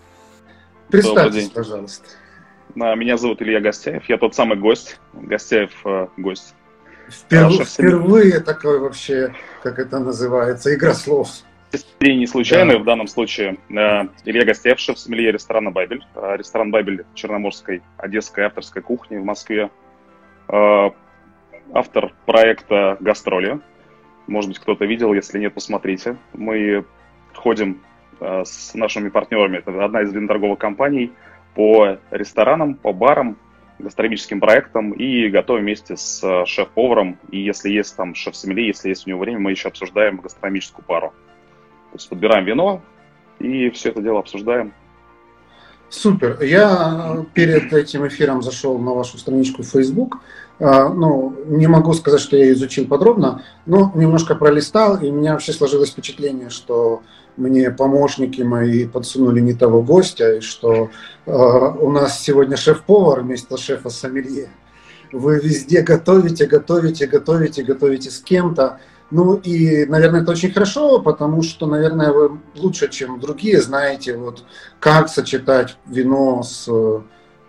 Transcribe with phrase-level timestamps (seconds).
[0.91, 2.09] Представьтесь, пожалуйста.
[2.75, 6.53] Меня зовут Илья Гостяев, я тот самый гость, Гостяев э, гость.
[7.09, 11.27] Впервые, впервые такой вообще, как это называется, игра слов.
[11.99, 12.79] И не случайно, да.
[12.79, 13.73] в данном случае э,
[14.23, 16.05] Илья Гостяев, шеф сомелье ресторана «Бабель».
[16.15, 19.69] Э, ресторан «Бабель» Черноморской, одесской авторской кухни в Москве.
[21.73, 23.59] Автор проекта «Гастроли».
[24.27, 26.17] Может быть, кто-то видел, если нет, посмотрите.
[26.33, 26.85] Мы
[27.33, 27.90] ходим Э,
[28.21, 29.57] с нашими партнерами.
[29.57, 31.11] Это одна из виноторговых компаний
[31.55, 33.37] по ресторанам, по барам,
[33.79, 37.17] гастрономическим проектам и готовим вместе с э, шеф-поваром.
[37.31, 41.09] И если есть там шеф-сомелье, если есть у него время, мы еще обсуждаем гастрономическую пару.
[41.91, 42.81] То есть подбираем вино
[43.39, 44.73] и все это дело обсуждаем.
[45.89, 46.41] Супер.
[46.41, 50.19] Я перед этим эфиром зашел на вашу страничку в Facebook.
[50.63, 55.33] А, ну, не могу сказать, что я изучил подробно, но немножко пролистал, и у меня
[55.33, 57.01] вообще сложилось впечатление, что
[57.35, 60.91] мне помощники мои подсунули не того гостя, и что
[61.25, 64.49] э, у нас сегодня шеф-повар вместо шефа сомелье.
[65.11, 68.79] Вы везде готовите, готовите, готовите, готовите с кем-то.
[69.09, 74.43] Ну и, наверное, это очень хорошо, потому что, наверное, вы лучше, чем другие, знаете, вот
[74.79, 76.69] как сочетать вино с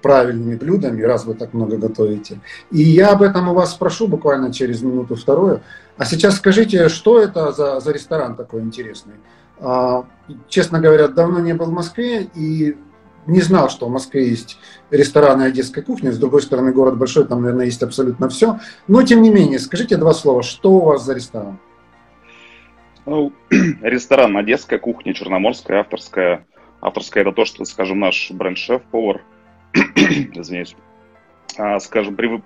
[0.02, 2.40] правильными блюдами, раз вы так много готовите.
[2.70, 5.62] И я об этом у вас спрошу буквально через минуту-вторую.
[5.96, 9.14] А сейчас скажите, что это за, за ресторан такой интересный?
[9.60, 10.04] А,
[10.48, 12.76] честно говоря, давно не был в Москве и
[13.26, 14.58] не знал, что в Москве есть
[14.90, 16.10] рестораны одесской кухни.
[16.10, 18.58] С другой стороны, город большой, там, наверное, есть абсолютно все.
[18.88, 21.58] Но, тем не менее, скажите два слова, что у вас за ресторан?
[23.06, 23.32] Ну,
[23.82, 26.46] ресторан одесская кухня, черноморская, авторская.
[26.80, 29.22] Авторская– это то, что, скажем, наш бренд-шеф, повар,
[30.34, 30.76] извиняюсь,
[31.58, 32.42] а, скажем, при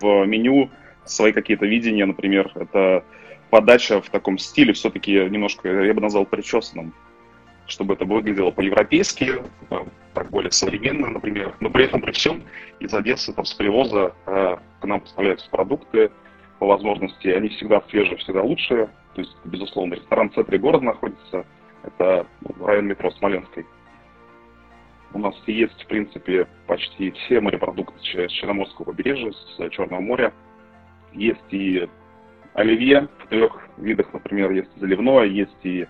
[0.00, 0.70] в меню
[1.04, 3.04] свои какие-то видения, например, это
[3.50, 6.94] подача в таком стиле все-таки немножко, я бы назвал, причесанным,
[7.66, 9.42] чтобы это выглядело по-европейски,
[10.14, 11.54] так более современно, например.
[11.60, 12.42] Но при этом при всем
[12.78, 16.10] из Одессы, там, с привоза э, к нам поставляются продукты,
[16.58, 18.90] по возможности, они всегда свежие, всегда лучшие.
[19.14, 21.46] То есть, безусловно, ресторан в центре города находится,
[21.82, 22.26] это
[22.60, 23.66] район метро Смоленской.
[25.12, 30.32] У нас есть, в принципе, почти все морепродукты с Черноморского побережья, с Черного моря.
[31.12, 31.88] Есть и
[32.54, 35.86] оливье в трех видах, например, есть заливное, есть и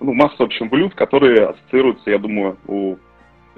[0.00, 2.96] ну, масса, в общем, блюд, которые ассоциируются, я думаю, у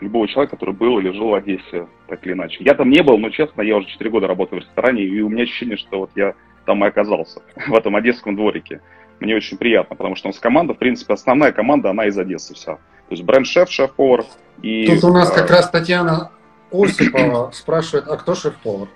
[0.00, 2.62] любого человека, который был или жил в Одессе, так или иначе.
[2.62, 5.28] Я там не был, но, честно, я уже 4 года работаю в ресторане, и у
[5.28, 6.34] меня ощущение, что вот я
[6.66, 8.80] там и оказался, в этом одесском дворике.
[9.20, 12.54] Мне очень приятно, потому что у нас команда, в принципе, основная команда, она из Одессы
[12.54, 12.78] вся.
[13.08, 14.24] То есть бренд-шеф, шеф-повар.
[14.62, 16.30] И, Тут у нас как раз Татьяна
[16.70, 18.88] Осипова спрашивает, а кто шеф-повар?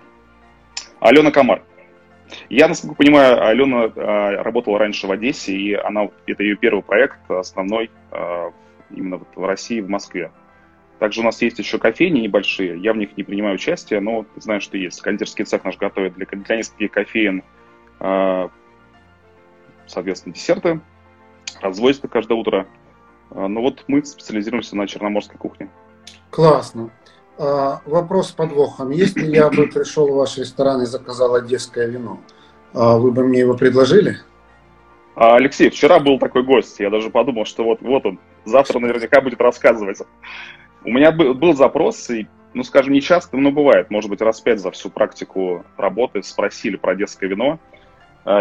[1.00, 1.62] Алена Комар.
[2.48, 7.18] Я, насколько понимаю, Алена э, работала раньше в Одессе, и она, это ее первый проект,
[7.30, 8.50] основной э,
[8.90, 10.30] именно вот в России, в Москве.
[10.98, 14.60] Также у нас есть еще кофейни небольшие, я в них не принимаю участие, но знаю,
[14.60, 15.00] что есть.
[15.00, 17.42] Кондитерский цех наш готовит для, для нескольких кофеин,
[17.98, 20.80] соответственно, десерты,
[21.60, 22.66] развозит каждое утро.
[23.34, 25.70] Но вот мы специализируемся на черноморской кухне.
[26.30, 26.90] Классно.
[27.38, 28.90] А, вопрос с подвохом.
[28.90, 32.20] Если я бы пришел в ваш ресторан и заказал одесское вино,
[32.74, 34.18] а вы бы мне его предложили?
[35.14, 39.20] А, Алексей, вчера был такой гость, я даже подумал, что вот, вот он, завтра наверняка
[39.20, 39.98] будет рассказывать.
[40.84, 44.60] У меня был, запрос, и, ну, скажем, не часто, но бывает, может быть, раз пять
[44.60, 47.58] за всю практику работы спросили про детское вино.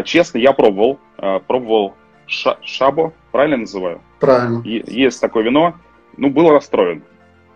[0.06, 1.00] Честно, я пробовал,
[1.48, 1.94] пробовал
[2.28, 4.02] шабо, правильно называю?
[4.20, 4.62] Правильно.
[4.64, 5.76] Есть такое вино,
[6.18, 7.04] ну, был расстроен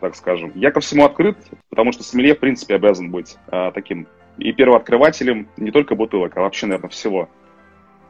[0.06, 0.52] так скажем.
[0.54, 1.38] Я ко всему открыт,
[1.70, 4.08] потому что сомелье, в принципе, обязан быть а, таким
[4.38, 7.30] и первооткрывателем не только бутылок, а вообще, наверное, всего.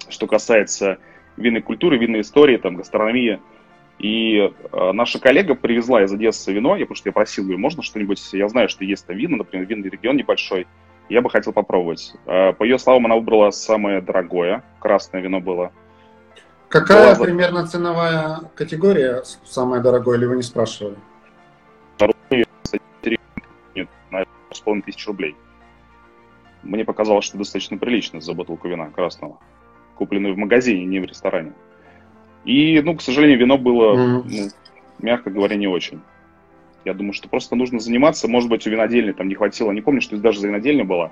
[0.10, 0.98] Что касается
[1.38, 3.40] винной культуры, винной истории, там, гастрономии.
[3.98, 7.82] И э, наша коллега привезла из Одессы вино, я, потому что я просил ее, можно
[7.82, 10.68] что-нибудь, я знаю, что есть там вино, например, винный регион небольшой,
[11.08, 12.14] я бы хотел попробовать.
[12.26, 15.72] Э, по ее словам, она выбрала самое дорогое, красное вино было.
[16.80, 17.24] Какая было...
[17.24, 20.98] примерно ценовая категория самое дорогое, или вы не спрашивали?
[24.52, 25.36] с половиной тысяч рублей.
[26.64, 29.38] Мне показалось, что достаточно прилично за бутылку вина красного,
[29.96, 31.54] купленную в магазине, не в ресторане.
[32.46, 34.24] И, ну, к сожалению, вино было, mm-hmm.
[34.26, 34.50] ну,
[35.00, 36.02] мягко говоря, не очень.
[36.86, 38.28] Я думаю, что просто нужно заниматься.
[38.28, 39.72] Может быть, у винодельни там не хватило.
[39.72, 41.12] Не помню, что даже за винодельня была.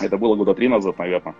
[0.00, 1.34] Это было года три назад, наверное.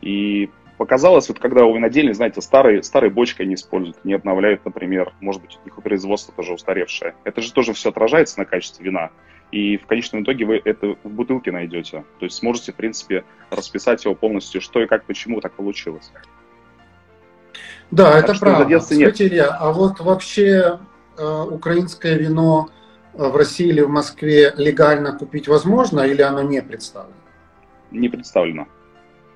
[0.00, 5.12] И показалось, вот когда у винодельни, знаете, старые, старые бочки они используют, не обновляют, например,
[5.20, 7.14] может быть, у них производство тоже устаревшее.
[7.24, 9.10] Это же тоже все отражается на качестве вина.
[9.50, 12.04] И в конечном итоге вы это в бутылке найдете.
[12.18, 16.12] То есть сможете, в принципе, расписать его полностью, что и как, почему так получилось.
[17.90, 18.80] Да, так это правда.
[18.80, 20.78] Скажите, Илья, а вот вообще
[21.16, 22.68] э, украинское вино
[23.14, 27.14] э, в России или в Москве легально купить возможно или оно не представлено?
[27.90, 28.68] Не представлено.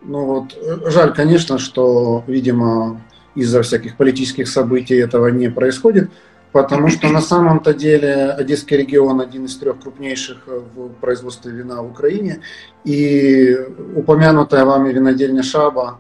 [0.04, 3.00] Ну вот, э, жаль, конечно, что, видимо,
[3.34, 6.10] из-за всяких политических событий этого не происходит,
[6.50, 11.90] потому что на самом-то деле Одесский регион один из трех крупнейших в производстве вина в
[11.90, 12.40] Украине,
[12.84, 13.56] и
[13.94, 15.98] упомянутая вами винодельня Шаба,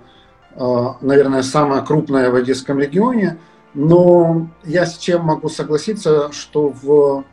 [0.56, 3.38] э, наверное, самая крупная в Одесском регионе,
[3.72, 7.24] но я с чем могу согласиться, что в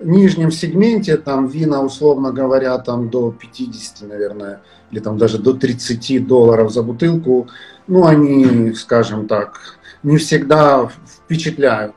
[0.00, 6.26] нижнем сегменте там вина, условно говоря, там до 50, наверное, или там даже до 30
[6.26, 7.48] долларов за бутылку,
[7.86, 9.60] ну, они, скажем так,
[10.02, 11.94] не всегда впечатляют.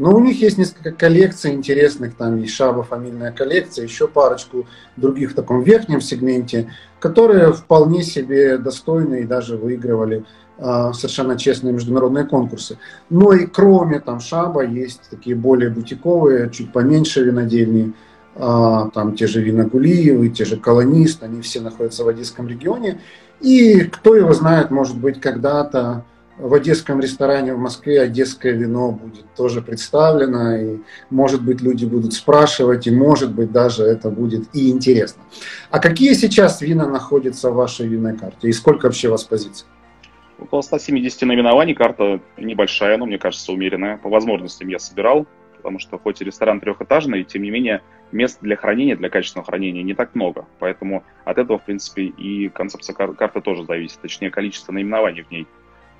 [0.00, 4.66] Но у них есть несколько коллекций интересных, там есть Шаба фамильная коллекция, еще парочку
[4.96, 10.24] других в таком верхнем сегменте, которые вполне себе достойны и даже выигрывали
[10.56, 12.78] э, совершенно честные международные конкурсы.
[13.10, 17.92] Но и кроме там Шаба есть такие более бутиковые, чуть поменьше винодельни,
[18.36, 23.02] а, там те же Виногулиевы, те же Колонист, они все находятся в Одесском регионе.
[23.42, 26.06] И кто его знает, может быть, когда-то
[26.40, 30.78] в одесском ресторане в Москве одесское вино будет тоже представлено, и,
[31.10, 35.22] может быть, люди будут спрашивать, и, может быть, даже это будет и интересно.
[35.70, 39.66] А какие сейчас вина находятся в вашей винной карте, и сколько вообще у вас позиций?
[40.38, 43.98] Около 170 наименований, карта небольшая, но, мне кажется, умеренная.
[43.98, 45.26] По возможностям я собирал,
[45.56, 49.82] потому что хоть и ресторан трехэтажный, тем не менее мест для хранения, для качественного хранения
[49.82, 50.46] не так много.
[50.58, 55.30] Поэтому от этого, в принципе, и концепция кар- карты тоже зависит, точнее, количество наименований в
[55.30, 55.46] ней.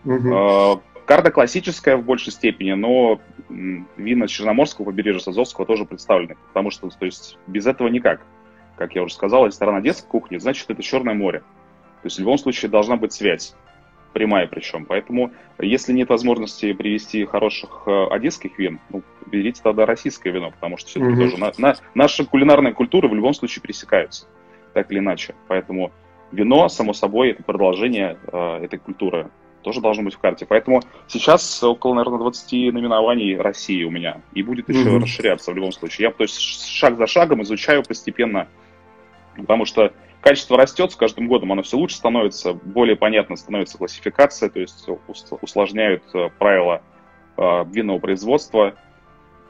[0.04, 0.82] Угу.
[1.06, 7.04] Карта классическая в большей степени, но вина Черноморского побережья, Сазовского тоже представлены, потому что то
[7.04, 8.20] есть, без этого никак.
[8.76, 11.40] Как я уже сказал, ресторан одесской кухни, значит, это Черное море.
[12.02, 13.54] То есть в любом случае должна быть связь
[14.12, 14.86] прямая причем.
[14.86, 20.76] Поэтому, если нет возможности привести хороших э, одесских вин, ну, берите тогда российское вино, потому
[20.76, 21.30] что все-таки mm-hmm.
[21.30, 24.26] тоже на, на, наши кулинарные культуры в любом случае пересекаются,
[24.74, 25.34] так или иначе.
[25.48, 25.92] Поэтому
[26.32, 29.30] вино, само собой, это продолжение э, этой культуры
[29.62, 30.46] тоже должно быть в карте.
[30.46, 34.20] Поэтому сейчас около, наверное, 20 наименований России у меня.
[34.32, 35.02] И будет еще mm-hmm.
[35.02, 36.08] расширяться в любом случае.
[36.08, 38.48] Я то есть, шаг за шагом изучаю постепенно,
[39.36, 44.48] потому что качество растет с каждым годом, оно все лучше становится, более понятно становится классификация,
[44.50, 44.86] то есть
[45.40, 46.82] усложняют э, правила
[47.36, 48.74] э, винного производства,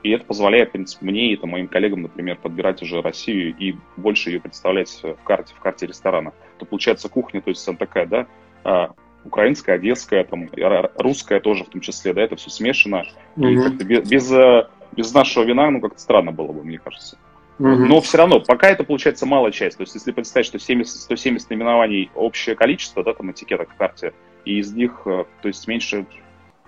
[0.03, 3.77] и это позволяет, в принципе, мне и там, моим коллегам, например, подбирать уже Россию и
[3.97, 6.33] больше ее представлять в карте, в карте ресторана.
[6.59, 8.27] То получается кухня, то есть она такая, да,
[8.65, 8.95] а,
[9.25, 10.49] украинская, одесская, там,
[10.97, 13.05] русская тоже в том числе, да, это все смешано.
[13.37, 13.53] Mm-hmm.
[13.53, 17.19] И как-то без, без, э, без нашего вина, ну, как-то странно было бы, мне кажется.
[17.59, 19.77] Но все равно, пока это получается малая часть.
[19.77, 24.15] То есть, если представить, что 70, 170 наименований общее количество, да, там этикеток в карте,
[24.47, 26.07] и из них, э, то есть, меньше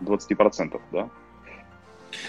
[0.03, 1.09] 20%, да?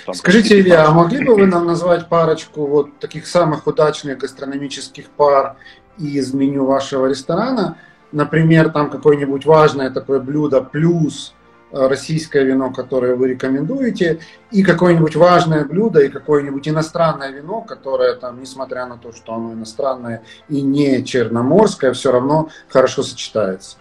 [0.05, 5.09] Там Скажите, Илья, а могли бы вы нам назвать парочку вот таких самых удачных гастрономических
[5.09, 5.57] пар
[5.97, 7.77] из меню вашего ресторана?
[8.13, 11.33] Например, там какое-нибудь важное такое блюдо плюс
[11.73, 14.19] Э, российское вино, которое вы рекомендуете,
[14.51, 19.53] и какое-нибудь важное блюдо, и какое-нибудь иностранное вино, которое там, несмотря на то, что оно
[19.53, 23.77] иностранное и не черноморское, все равно хорошо сочетается.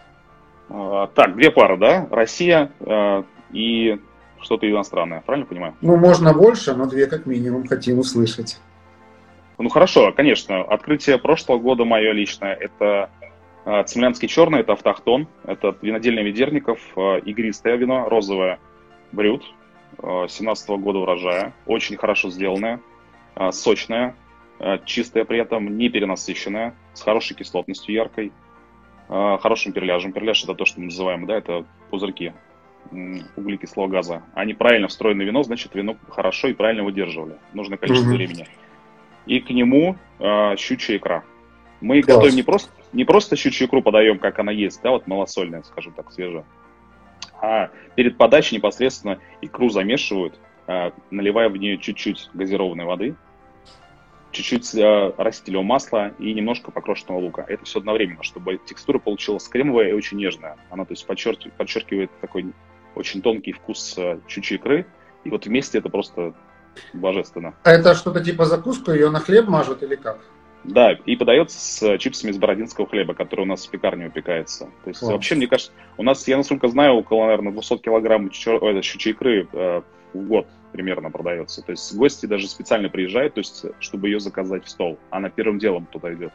[0.70, 2.08] А, так, две пары, да?
[2.10, 4.00] Россия э, и
[4.40, 5.74] что-то иностранное, правильно понимаю?
[5.82, 8.58] Ну, можно больше, но две как минимум хотим услышать.
[9.58, 10.62] Ну, хорошо, конечно.
[10.62, 13.10] Открытие прошлого года мое личное, это
[13.64, 18.58] Цемлянский черный– это автохтон, это винодельня Ведерников, а, игристое вино, розовое,
[19.12, 19.44] брют,
[19.98, 22.80] 17 -го года урожая, очень хорошо сделанное,
[23.34, 24.16] а, сочное,
[24.84, 28.32] чистое при этом, не перенасыщенное, с хорошей кислотностью яркой,
[29.08, 30.12] хорошим переляжем.
[30.12, 32.32] Переляж– это то, что мы называем, да, это пузырьки
[33.36, 34.22] углекислого газа.
[34.34, 38.14] Они правильно встроены в вино, значит, вино хорошо и правильно выдерживали нужное количество mm-hmm.
[38.14, 38.46] времени.
[39.26, 39.96] И к нему
[40.56, 41.24] щучья икра–
[41.82, 42.16] мы Класс.
[42.16, 45.92] готовим не просто, не просто щучью икру подаем, как она есть, да, вот малосольная, скажем
[45.92, 46.44] так, свежая,
[47.40, 53.16] а перед подачей непосредственно икру замешивают, а, наливая в нее чуть-чуть газированной воды,
[54.30, 57.44] чуть-чуть а, растительного масла и немножко покрошенного лука.
[57.48, 60.56] Это все одновременно, чтобы текстура получилась кремовая и очень нежная.
[60.70, 62.52] Она, то есть, подчеркивает, подчеркивает такой
[62.94, 64.86] очень тонкий вкус а, чуть-чуть икры,
[65.24, 66.34] и вот вместе это просто
[66.92, 67.54] божественно.
[67.64, 70.20] А это что-то типа закуска, ее на хлеб мажут или как?
[70.64, 74.66] Да, и подается с чипсами из бородинского хлеба, который у нас в пекарне упекается.
[74.84, 75.12] То есть Класс.
[75.12, 78.62] вообще, мне кажется, у нас, я насколько знаю, около, наверное, 200 килограмм чер...
[78.62, 79.82] ой, щучьей икры э,
[80.14, 81.62] в год примерно продается.
[81.62, 84.98] То есть гости даже специально приезжают, то есть, чтобы ее заказать в стол.
[85.10, 86.32] Она первым делом туда идет,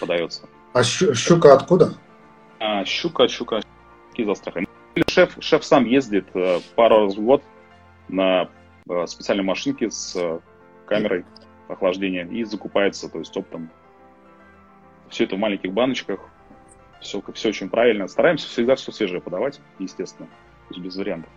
[0.00, 0.48] подается.
[0.72, 1.94] А щу- щука откуда?
[2.58, 3.60] А, щука, щука,
[4.14, 4.66] из Астрахани.
[5.08, 7.42] Шеф, шеф сам ездит э, пару раз в год
[8.08, 8.48] на
[8.88, 10.38] э, специальной машинке с э,
[10.86, 11.24] камерой
[11.68, 13.70] охлаждения и закупается, то есть оптом.
[15.08, 16.20] Все это в маленьких баночках,
[17.02, 18.08] все, все очень правильно.
[18.08, 20.28] Стараемся всегда все свежее подавать, естественно,
[20.68, 21.30] то есть без вариантов.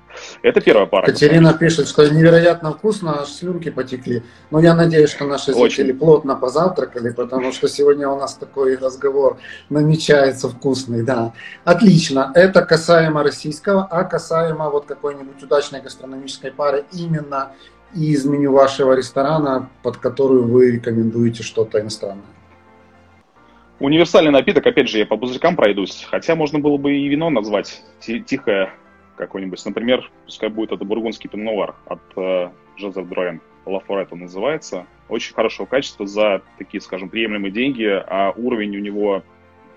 [0.43, 1.05] Это первая пара.
[1.07, 4.23] Катерина пишет, что невероятно вкусно, аж слюнки потекли.
[4.51, 5.99] Но я надеюсь, что наши зрители Очень.
[5.99, 9.37] плотно позавтракали, потому что сегодня у нас такой разговор
[9.69, 11.33] намечается вкусный, да.
[11.65, 12.31] Отлично.
[12.33, 17.51] Это касаемо российского, а касаемо вот какой-нибудь удачной гастрономической пары именно
[17.95, 22.25] из меню вашего ресторана, под которую вы рекомендуете что-то иностранное.
[23.79, 26.07] Универсальный напиток, опять же, я по пузырькам пройдусь.
[26.09, 28.71] Хотя можно было бы и вино назвать ти- тихое
[29.17, 29.65] какое-нибудь.
[29.65, 33.41] Например, пускай будет это бургундский пеннуар от Жозеф Дроен.
[33.65, 34.85] Лафорет он называется.
[35.09, 39.23] Очень хорошего качества за такие, скажем, приемлемые деньги, а уровень у него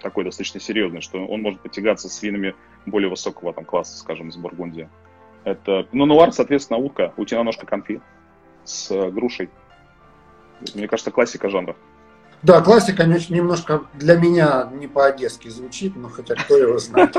[0.01, 2.55] такой достаточно серьезный, что он может потягаться с винами
[2.87, 4.89] более высокого там, класса, скажем, из Бургундии.
[5.49, 8.01] Это пеннуар, соответственно, утка, утиная ножка конфи
[8.65, 9.49] с э, грушей.
[10.75, 11.75] Мне кажется, классика жанра.
[12.43, 17.17] Да, классика не- немножко для меня не по-одесски звучит, но хотя кто его знает.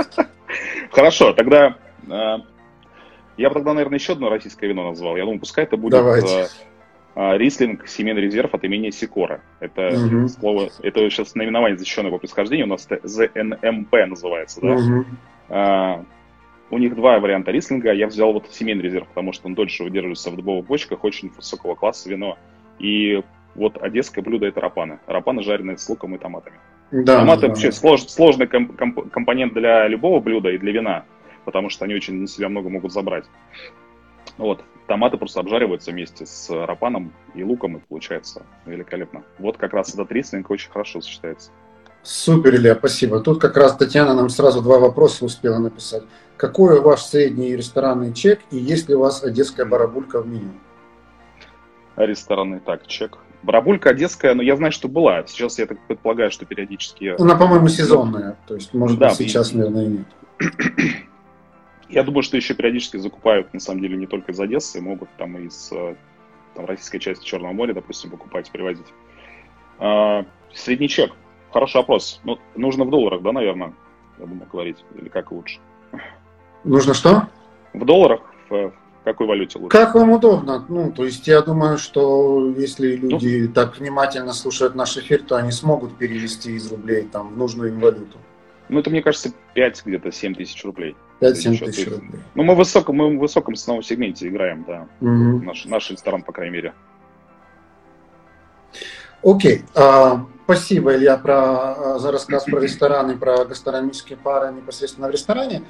[0.91, 2.37] Хорошо, тогда э,
[3.37, 5.15] я бы тогда, наверное, еще одно российское вино назвал.
[5.17, 6.47] Я думаю, пускай это будет э,
[7.37, 9.41] Рислинг Семейный резерв от имени Сикора.
[9.59, 10.29] Это Мгм.
[10.29, 14.67] слово, это сейчас наименование защищенного по происхождению, у нас это ЗНМП называется, да?
[14.67, 16.07] Мгм.
[16.71, 17.91] У них два варианта рислинга.
[17.93, 21.75] Я взял вот семейный резерв, потому что он дольше выдерживается в дубовых бочках, очень высокого
[21.75, 22.37] класса вино.
[22.77, 23.23] И
[23.55, 24.99] вот одесское блюдо это рапаны.
[25.07, 26.57] Рапаны жареные с луком и томатами.
[26.91, 27.47] Да, Томаты да.
[27.49, 31.05] вообще слож- сложный ком- комп- компонент для любого блюда и для вина,
[31.45, 33.25] потому что они очень на себя много могут забрать.
[34.37, 34.63] Вот.
[34.87, 39.23] Томаты просто обжариваются вместе с рапаном и луком, и получается великолепно.
[39.37, 41.51] Вот как раз этот рислинг очень хорошо сочетается.
[42.01, 43.19] Супер, Илья, спасибо.
[43.19, 46.03] Тут как раз Татьяна нам сразу два вопроса успела написать.
[46.39, 50.53] Какой ваш средний ресторанный чек и есть ли у вас одесская барабулька в меню?
[51.97, 53.17] Рестораны, так, чек.
[53.43, 55.25] Барабулька одесская, но я знаю, что была.
[55.27, 57.13] Сейчас я так предполагаю, что периодически...
[57.19, 60.07] Она, по-моему, сезонная, то есть, может Да, быть, сейчас, и- наверное, и нет.
[61.89, 65.37] Я думаю, что еще периодически закупают, на самом деле, не только из Одессы, могут там
[65.45, 65.95] из э,
[66.55, 68.87] там, российской части Черного моря, допустим, покупать, привозить.
[69.77, 71.11] А, средний чек.
[71.51, 72.21] Хороший вопрос.
[72.23, 73.73] Ну, нужно в долларах, да, наверное,
[74.19, 74.77] я думаю, говорить.
[74.95, 75.59] Или как лучше?
[76.63, 77.27] Нужно что?
[77.73, 78.21] В долларах?
[78.49, 78.71] В,
[79.03, 79.77] какой валюте лучше?
[79.77, 80.65] Как вам удобно?
[80.69, 85.51] Ну, то есть, я думаю, что если люди так внимательно слушают наш эфир, то они
[85.51, 88.17] смогут перевести из рублей там в нужную им валюту.
[88.67, 90.95] Ну, это, мне кажется, 5, где-то 7 тысяч рублей.
[91.21, 92.19] 5-7 Еще тысяч ты- рублей.
[92.35, 94.87] Ну, мы в высоком, мы в высоком ценовом сегменте играем, да.
[94.99, 95.43] Мгм.
[95.45, 96.73] Наш, наш ресторан, по крайней мере.
[99.23, 99.63] Окей.
[99.75, 105.61] А, спасибо, Илья, про, а, за рассказ про рестораны, про гастрономические пары непосредственно в ресторане.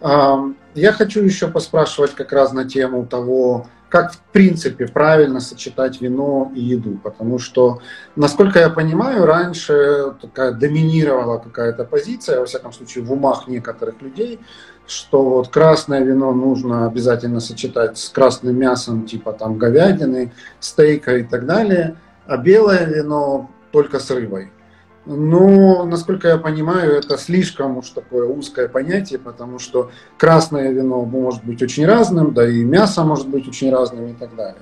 [0.00, 6.52] Я хочу еще поспрашивать как раз на тему того, как в принципе правильно сочетать вино
[6.54, 7.00] и еду.
[7.02, 7.80] Потому что,
[8.14, 14.38] насколько я понимаю, раньше такая доминировала какая-то позиция, во всяком случае в умах некоторых людей,
[14.86, 21.24] что вот красное вино нужно обязательно сочетать с красным мясом, типа там говядины, стейка и
[21.24, 21.96] так далее–
[22.28, 24.50] а белое вино только с рыбой.
[25.06, 31.44] Но, насколько я понимаю, это слишком уж такое узкое понятие, потому что красное вино может
[31.44, 34.60] быть очень разным, да и мясо может быть очень разным и так далее.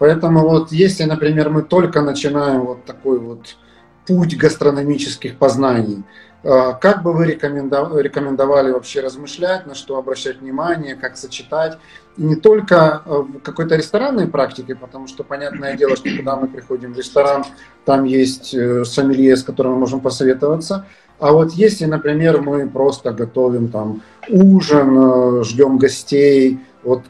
[0.00, 3.56] Поэтому вот если, например, мы только начинаем вот такой вот
[4.04, 6.02] путь гастрономических познаний,
[6.44, 11.78] как бы вы рекомендовали вообще размышлять, на что обращать внимание, как сочетать?
[12.16, 16.46] И не только э, в какой-то ресторанной практике, потому что понятное дело, что когда мы
[16.46, 17.44] приходим в ресторан,
[17.84, 20.86] там есть э, сомелье, с которым мы можем посоветоваться.
[21.18, 27.02] А вот если, например, мы просто готовим там ужин, э, ждем гостей, вот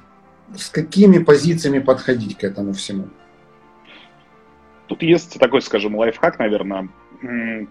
[0.57, 3.09] с какими позициями подходить к этому всему?
[4.87, 6.89] Тут есть такой, скажем, лайфхак, наверное,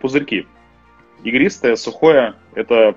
[0.02, 0.46] пузырьки.
[1.24, 2.96] Игристое, сухое– это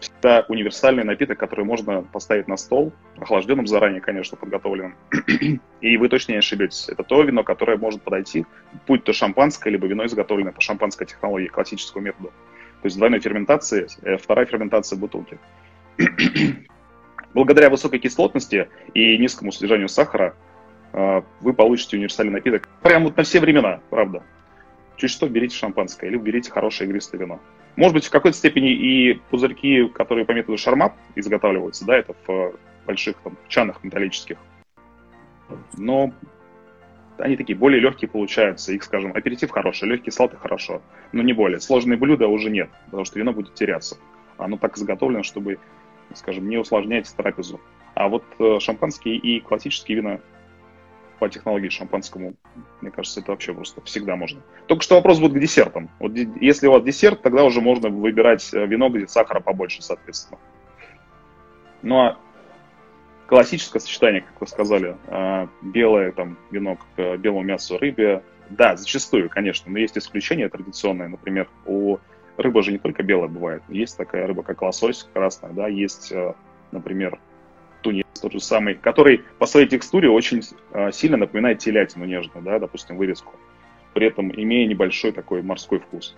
[0.00, 4.96] всегда универсальный напиток, который можно поставить на стол, охлажденным заранее, конечно, подготовленным.
[5.80, 6.88] И вы точно не ошибетесь.
[6.88, 8.46] Это то вино, которое может подойти,
[8.86, 12.28] будь то шампанское, либо вино, изготовленное по шампанской технологии, классическому методу.
[12.82, 15.38] То есть двойной ферментации, э, вторая ферментация бутылки.
[17.34, 20.34] Благодаря высокой кислотности и низкому содержанию сахара
[21.40, 24.22] вы получите универсальный напиток прямо вот на все времена, правда.
[24.96, 27.40] Чуть что берите шампанское или берите хорошее игристое вино.
[27.76, 32.54] Может быть, в какой-то степени и пузырьки, которые по методу шармат изготавливаются, да, это в
[32.86, 34.38] больших там, чанах металлических.
[35.76, 36.12] Но
[37.18, 38.72] они такие более легкие получаются.
[38.72, 40.82] Их, скажем, аперитив хороший, легкий салаты хорошо,
[41.12, 41.60] но не более.
[41.60, 43.96] Сложные блюда уже нет, потому что вино будет теряться.
[44.36, 45.58] Оно так изготовлено, чтобы,
[46.14, 47.60] скажем, не усложнять трапезу.
[47.94, 50.20] А вот э, шампанские и классические вина
[51.18, 52.34] по технологии шампанскому,
[52.80, 54.42] мне кажется, это вообще просто всегда можно.
[54.66, 55.90] Только что вопрос будет к десертам.
[55.98, 60.38] Вот если у вас десерт, тогда уже можно выбирать э, вино, где сахара побольше, соответственно.
[61.82, 62.18] Ну а
[63.26, 69.30] классическое сочетание, как вы сказали, э, белое там вино к белому мясу рыбе, да, зачастую,
[69.30, 71.08] конечно, но есть исключения традиционные.
[71.08, 71.98] Например, у
[72.36, 73.62] рыбы же не только белая бывает.
[73.68, 76.34] Есть такая рыба, как лосось красная, да, есть, э,
[76.72, 77.18] например,
[78.24, 80.40] тот же самый, который по своей текстуре очень
[80.72, 83.34] э, сильно напоминает телятину нежную, да, допустим, вырезку,
[83.92, 86.16] при этом имея небольшой такой морской вкус.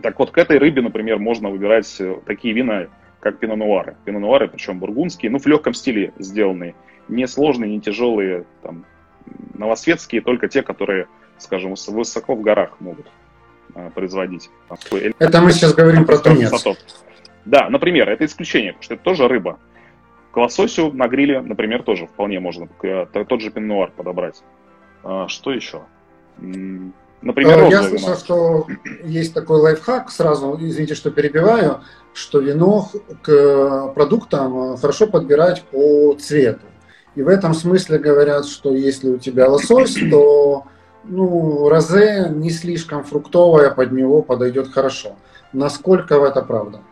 [0.00, 2.86] Так вот, к этой рыбе, например, можно выбирать э, такие вина,
[3.20, 3.96] как пино-нуары.
[4.06, 6.74] Пино-нуары, причем бургундские, ну, в легком стиле сделанные.
[7.08, 8.86] Не сложные, не тяжелые, там,
[9.52, 13.06] новосветские, только те, которые, скажем, высоко в горах могут
[13.74, 14.48] э, производить.
[15.18, 16.64] Это мы сейчас говорим про тунец.
[17.44, 19.58] Да, например, это исключение, потому что это тоже рыба.
[20.30, 24.42] К лососю на гриле, например, тоже вполне можно э, тот же пенуар подобрать.
[25.02, 25.82] А, что еще?
[27.22, 28.66] Например, э, Я слышал, что
[29.04, 31.80] есть такой лайфхак, сразу, извините, что перебиваю,
[32.12, 32.88] что вино
[33.22, 36.66] к продуктам хорошо подбирать по цвету.
[37.14, 40.64] И в этом смысле говорят, что если у тебя лосось, то
[41.04, 45.16] ну, розе не слишком фруктовое, под него подойдет хорошо.
[45.52, 46.82] Насколько это правда?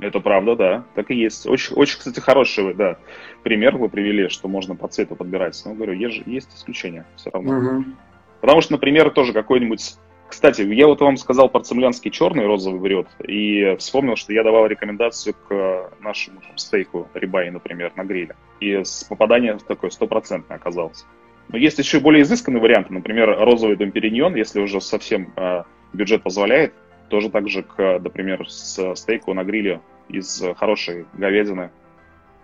[0.00, 1.46] Это правда, да, так и есть.
[1.46, 2.98] Очень, очень, кстати, хороший, да,
[3.42, 5.60] пример вы привели, что можно по цвету подбирать.
[5.64, 7.58] Но говорю, есть, есть исключения все равно.
[7.58, 7.84] Угу.
[8.40, 9.96] Потому что, например, тоже какой-нибудь...
[10.28, 14.66] Кстати, я вот вам сказал про цемлянский черный розовый врет, и вспомнил, что я давал
[14.66, 18.36] рекомендацию к нашему там, стейку рибай, например, на гриле.
[18.60, 21.06] И попадание такое стопроцентное оказалось.
[21.48, 25.62] Но есть еще более изысканные варианты, например, розовый домпериньон, если уже совсем э,
[25.94, 26.74] бюджет позволяет,
[27.08, 31.70] тоже так же, к, например, с стейку на гриле из хорошей говядины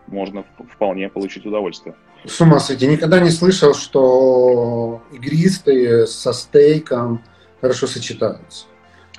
[0.06, 1.94] можно вполне получить удовольствие.
[2.24, 2.86] С ума сойти.
[2.86, 7.22] Никогда не слышал, что игристые со стейком
[7.60, 8.66] хорошо сочетаются.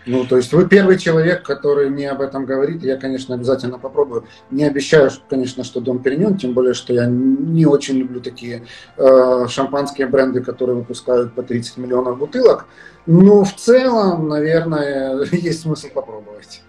[0.06, 2.84] Ну, то есть вы первый человек, который мне об этом говорит.
[2.84, 4.26] Я, конечно, обязательно попробую.
[4.52, 8.66] Не обещаю, конечно, что Дом Периньон, тем более, что я не очень люблю такие
[8.98, 12.68] э, шампанские бренды, которые выпускают по 30 миллионов бутылок.
[13.06, 16.62] Но в целом, наверное, есть смысл попробовать.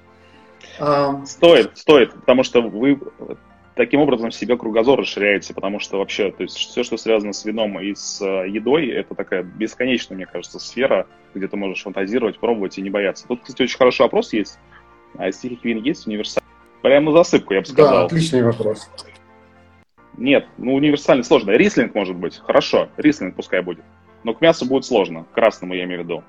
[1.25, 3.01] Стоит, стоит, потому что вы
[3.77, 7.79] таким образом себе кругозор расширяете, потому что вообще, то есть все, что связано с вином
[7.79, 12.79] и с э, едой, это такая бесконечная, мне кажется, сфера, где ты можешь фантазировать, пробовать
[12.79, 13.29] и не бояться.
[13.29, 14.59] Тут, кстати, очень хороший вопрос есть.
[15.19, 16.49] А из тихих вин есть универсальный?
[16.83, 17.95] Прямо на засыпку, я бы сказал.
[17.95, 18.91] Да, отличный вопрос.
[20.17, 21.51] Нет, ну универсальный сложно.
[21.51, 22.39] Рислинг может быть.
[22.39, 23.85] Хорошо, рислинг пускай будет.
[24.25, 25.25] Но к мясу будет сложно.
[25.25, 26.25] К красному я имею в виду.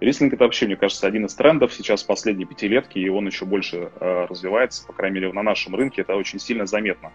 [0.00, 3.90] Рислинг это вообще, мне кажется, один из трендов сейчас последней пятилетки, и он еще больше
[3.98, 7.12] э, развивается, по крайней мере, на нашем рынке это очень сильно заметно.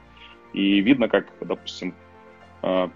[0.53, 1.93] И видно, как, допустим,
[2.63, 2.89] э,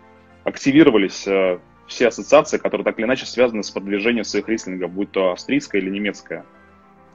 [0.44, 5.32] активировались э, все ассоциации, которые так или иначе связаны с продвижением своих рислингов, будь то
[5.32, 6.46] австрийская или немецкая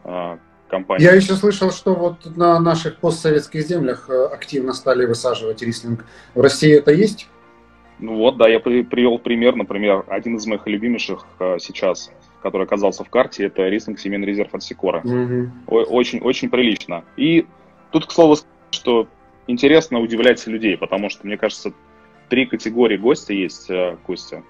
[0.04, 1.04] э, компания.
[1.04, 6.06] Я еще слышал, что вот на наших постсоветских землях э, активно стали высаживать рислинг.
[6.34, 7.28] В России это есть?
[7.98, 12.10] Ну вот, да, я при, привел пример, например, один из моих любимейших э, сейчас
[12.42, 15.02] который оказался в карте, это рислинг семейный резерв от Сикора.
[15.02, 15.48] Mm-hmm.
[15.66, 17.04] Очень, очень прилично.
[17.16, 17.46] И
[17.90, 18.36] тут, к слову,
[18.70, 19.08] что
[19.46, 21.72] интересно удивлять людей, потому что, мне кажется,
[22.28, 24.42] три категории гостя есть, э, Костя,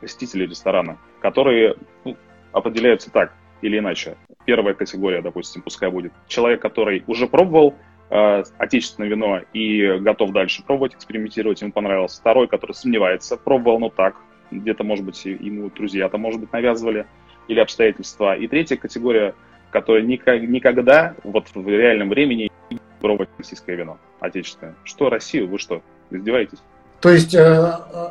[0.00, 2.16] посетители ресторана, которые ну,
[2.52, 3.32] определяются так
[3.62, 4.16] или иначе.
[4.44, 7.74] Первая категория, допустим, пускай будет человек, который уже пробовал
[8.10, 12.18] э, отечественное вино и готов дальше пробовать, экспериментировать, ему понравилось.
[12.18, 14.16] Второй, который сомневается, пробовал, но так,
[14.50, 17.06] где-то, может быть, ему друзья-то, может быть, навязывали
[17.48, 18.36] или обстоятельства.
[18.36, 19.34] И третья категория,
[19.70, 24.74] которая никогда вот в реальном времени не пробовать российское вино отечественное.
[24.84, 25.48] Что Россию?
[25.48, 26.58] Вы что, издеваетесь?
[27.00, 28.08] То есть э, э,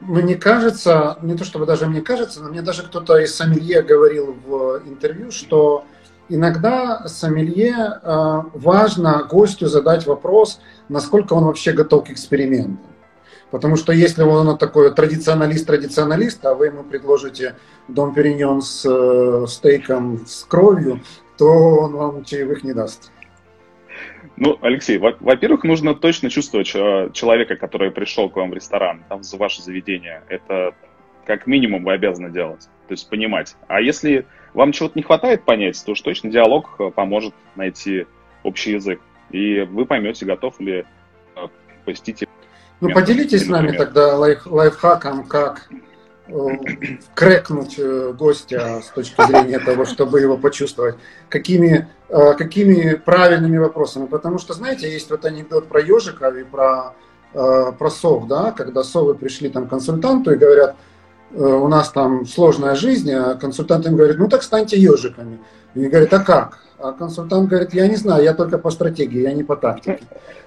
[0.00, 4.36] мне кажется, не то чтобы даже мне кажется, но мне даже кто-то из сомелье говорил
[4.46, 5.84] в интервью, что
[6.28, 12.78] иногда сомелье э, важно гостю задать вопрос, насколько он вообще готов к экспериментам.
[13.50, 17.56] Потому что если он такой традиционалист-традиционалист, а вы ему предложите
[17.88, 21.00] дом Периньон с э, стейком с кровью,
[21.38, 23.10] то он вам чаевых не даст.
[24.36, 29.32] Ну, Алексей, во-первых, нужно точно чувствовать человека, который пришел к вам в ресторан, там, в
[29.34, 30.22] ваше заведение.
[30.28, 30.74] Это
[31.26, 33.56] как минимум вы обязаны делать, то есть понимать.
[33.66, 38.06] А если вам чего-то не хватает понять, то уж точно диалог э, поможет найти
[38.42, 39.00] общий язык.
[39.30, 40.84] И вы поймете, готов ли
[41.36, 41.48] э,
[41.84, 42.28] посетить.
[42.80, 45.68] Ну, поделитесь с нами тогда лайф, лайфхаком, как
[46.28, 46.32] э,
[47.14, 47.78] крэкнуть
[48.16, 50.96] гостя с точки зрения того, чтобы его почувствовать,
[51.28, 54.06] какими, какими правильными вопросами.
[54.06, 56.94] Потому что, знаете, есть вот анекдот про ежика и про,
[57.32, 60.76] про сов, да, когда совы пришли там к консультанту и говорят,
[61.30, 65.38] Э, у нас там сложная жизнь, а консультант им говорит, ну так станьте ежиками.
[65.78, 66.58] И говорит, а как?
[66.78, 70.00] А консультант говорит, я не знаю, я только по стратегии, я не по тактике.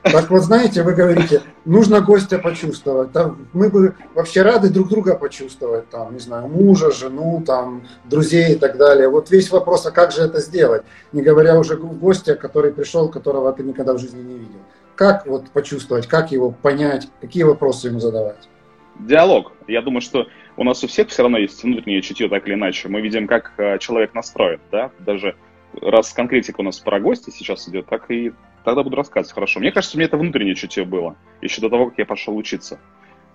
[0.04, 3.12] Так вот, знаете, вы говорите, нужно гостя почувствовать.
[3.12, 8.54] Там, мы бы вообще рады друг друга почувствовать, там, не знаю, мужа, жену, там, друзей
[8.54, 9.10] и так далее.
[9.10, 10.84] Вот весь вопрос, а как же это сделать?
[11.12, 14.60] Не говоря уже гостя, который пришел, которого ты никогда в жизни не видел.
[14.96, 18.50] Как вот почувствовать, как его понять, какие вопросы ему задавать?
[19.00, 19.52] Диалог.
[19.68, 20.28] Я думаю, что
[20.62, 22.88] у нас у всех все равно есть внутреннее чутье, так или иначе.
[22.88, 25.36] Мы видим, как э, человек настроен, да, даже
[25.82, 28.32] раз конкретика у нас про гости сейчас идет, так и
[28.64, 29.34] тогда буду рассказывать.
[29.34, 29.60] Хорошо.
[29.60, 32.80] Мне кажется, у меня это внутреннее чутье было, еще до того, как я пошел учиться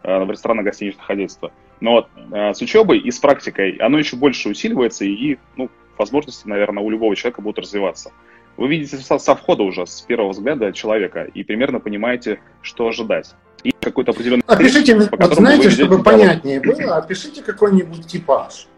[0.05, 1.51] э, в ресторанно-гостиничное хозяйство.
[1.81, 6.47] Но вот э, с учебой и с практикой оно еще больше усиливается, и, ну, возможности,
[6.47, 8.13] наверное, у любого человека будут развиваться.
[8.57, 13.35] Вы видите со, со входа уже, с первого взгляда человека, и примерно понимаете, что ожидать
[13.69, 14.43] и какой-то определенный...
[14.47, 18.69] Опишите, вот знаете, чтобы понятнее было, опишите какой-нибудь типаж.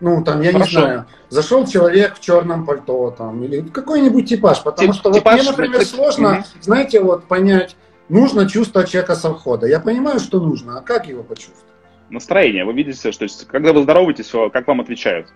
[0.00, 0.78] Ну, там, я Хорошо.
[0.78, 5.34] не знаю, зашел человек в черном пальто, там, или какой-нибудь типаж, потому Тип, что типаж,
[5.34, 6.44] вот мне, например, тип, сложно, угу.
[6.60, 7.76] знаете, вот понять,
[8.08, 9.66] нужно чувствовать человека со входа.
[9.66, 11.64] Я понимаю, что нужно, а как его почувствовать?
[12.10, 12.64] Настроение.
[12.64, 15.32] Вы видите, что есть, когда вы здороваетесь, как вам отвечают.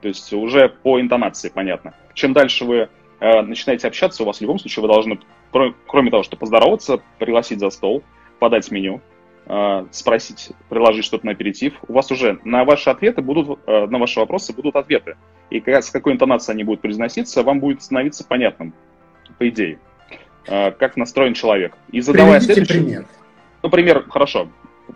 [0.00, 1.94] То есть уже по интонации понятно.
[2.14, 2.88] Чем дальше вы
[3.20, 5.18] э, начинаете общаться, у вас в любом случае вы должны,
[5.86, 8.02] кроме того, что поздороваться, пригласить за стол,
[8.44, 9.00] подать меню,
[9.46, 13.98] э, спросить, приложить что-то на аперитив, у вас уже на ваши ответы будут, э, на
[13.98, 15.16] ваши вопросы будут ответы.
[15.48, 18.74] И с какой интонацией они будут произноситься, вам будет становиться понятным,
[19.38, 19.78] по идее,
[20.46, 21.74] э, как настроен человек.
[21.90, 22.84] И задавая Приведите следующий...
[22.84, 23.06] пример.
[23.62, 24.48] Ну, пример, хорошо.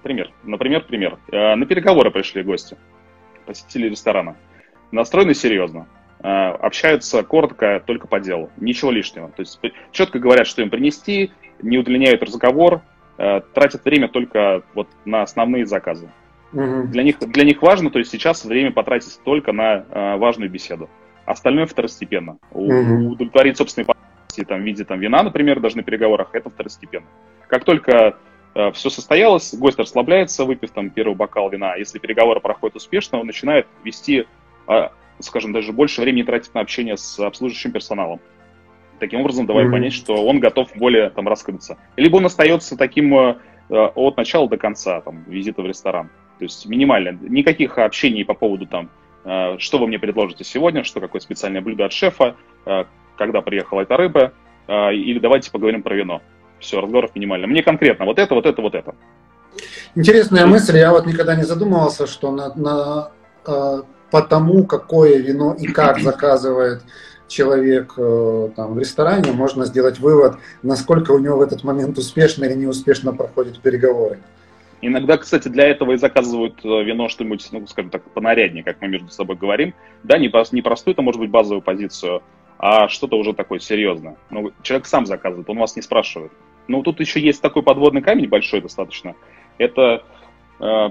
[0.03, 0.31] Пример.
[0.43, 1.17] Например, пример.
[1.33, 2.77] На переговоры пришли гости,
[3.47, 4.37] посетители ресторана.
[4.93, 5.87] Настроены серьезно.
[6.21, 8.51] Общаются коротко, только по делу.
[8.59, 9.31] Ничего лишнего.
[9.31, 9.59] То есть
[9.93, 11.31] четко говорят, что им принести,
[11.63, 12.83] не удлиняют разговор,
[13.18, 16.09] Э, тратят время только вот на основные заказы.
[16.52, 16.85] Угу.
[16.85, 20.88] Для, них, для них важно, то есть сейчас время потратить только на э, важную беседу.
[21.26, 22.38] Остальное второстепенно.
[22.52, 23.11] Угу.
[23.11, 27.07] Удовлетворить собственные потребности там, в виде там, вина, например, даже на переговорах, это второстепенно.
[27.48, 28.16] Как только
[28.54, 33.26] э, все состоялось, гость расслабляется, выпив там первый бокал вина, если переговоры проходят успешно, он
[33.26, 34.26] начинает вести,
[34.68, 38.20] э, скажем, даже больше времени тратить на общение с обслуживающим персоналом.
[38.99, 39.71] Таким образом, давай mm-hmm.
[39.71, 41.79] понять, что он готов более там раскрыться.
[41.97, 43.37] Либо он остается таким э,
[43.69, 46.11] от начала до конца, там, визита в ресторан.
[46.39, 47.19] То есть минимально.
[47.21, 48.91] Никаких общений по поводу там,
[49.25, 52.85] э, что вы мне предложите сегодня, что какое специальное блюдо от шефа, э,
[53.17, 54.33] когда приехала эта рыба,
[54.67, 56.23] э, или давайте поговорим про вино.
[56.59, 57.47] Все, разговоров минимально.
[57.47, 58.95] Мне конкретно вот это, вот это, вот это.
[59.95, 60.77] Интересная мысль.
[60.77, 63.11] Я вот никогда не задумывался, что на, на,
[63.47, 66.83] э, по тому, какое вино и как заказывает
[67.29, 72.45] человек э, там, в ресторане, можно сделать вывод, насколько у него в этот момент успешно
[72.45, 74.19] или неуспешно проходят переговоры.
[74.81, 78.88] Иногда, кстати, для этого и заказывают э, вино что-нибудь, ну, скажем так, понаряднее, как мы
[78.88, 79.75] между собой говорим.
[80.05, 82.23] Да, не, не простую, это может быть базовую позицию,
[82.59, 84.17] а что-то уже такое серьезное.
[84.31, 86.33] Ну, человек сам заказывает, он вас не спрашивает.
[86.69, 89.17] Но тут еще есть такой подводный камень большой достаточно.
[89.59, 90.05] Это
[90.61, 90.91] э,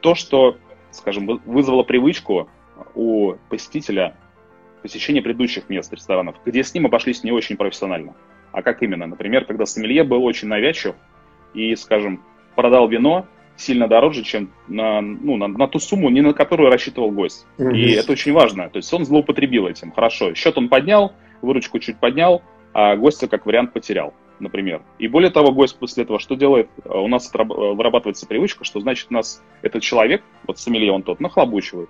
[0.00, 0.58] то, что,
[0.90, 2.48] скажем, вызвало привычку
[2.94, 4.16] у посетителя
[4.84, 8.14] посещение предыдущих мест ресторанов, где с ним обошлись не очень профессионально.
[8.52, 9.06] А как именно?
[9.06, 10.94] Например, когда сомелье был очень навязчив
[11.54, 12.22] и, скажем,
[12.54, 17.10] продал вино сильно дороже, чем на, ну, на, на ту сумму, не на которую рассчитывал
[17.10, 17.46] гость.
[17.56, 17.74] Mm-hmm.
[17.74, 18.68] И это очень важно.
[18.68, 19.90] То есть он злоупотребил этим.
[19.90, 22.42] Хорошо, счет он поднял, выручку чуть поднял,
[22.74, 24.82] а гостя как вариант потерял, например.
[24.98, 26.68] И более того, гость после этого что делает?
[26.84, 31.88] У нас вырабатывается привычка, что значит у нас этот человек, вот сомелье он тот, нахлобучивает.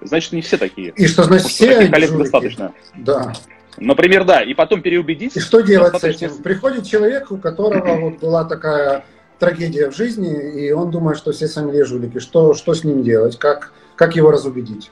[0.00, 0.92] Значит, не все такие.
[0.96, 2.22] И что значит все таких коллег жулики.
[2.22, 2.72] достаточно.
[2.94, 3.32] Да.
[3.78, 5.36] Например, да, и потом переубедить.
[5.36, 6.28] И что делать достаточно...
[6.28, 6.42] с этим?
[6.42, 9.04] Приходит человек, у которого вот была такая
[9.38, 12.18] трагедия в жизни, и он думает, что все сомелье жулики.
[12.18, 13.38] Что, что с ним делать?
[13.38, 14.90] Как, как его разубедить?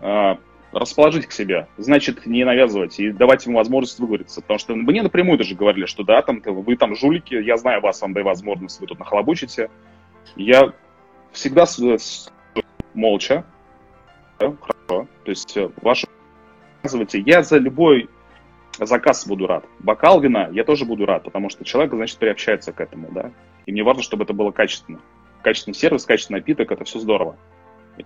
[0.00, 0.38] А,
[0.72, 1.66] расположить к себе.
[1.76, 4.40] Значит, не навязывать и давать ему возможность выговориться.
[4.40, 8.00] Потому что мне напрямую даже говорили, что да, там, вы там жулики, я знаю вас,
[8.00, 9.70] вам даю возможность, вы тут нахлобучите.
[10.36, 10.72] Я
[11.32, 12.30] всегда с, с,
[12.94, 13.44] молча,
[14.40, 15.08] хорошо.
[15.24, 16.06] То есть э, ваше...
[17.12, 18.08] Я за любой
[18.78, 19.64] заказ буду рад.
[19.80, 23.32] Бокал вина я тоже буду рад, потому что человек, значит, приобщается к этому, да.
[23.66, 25.00] И мне важно, чтобы это было качественно.
[25.42, 27.36] Качественный сервис, качественный напиток, это все здорово.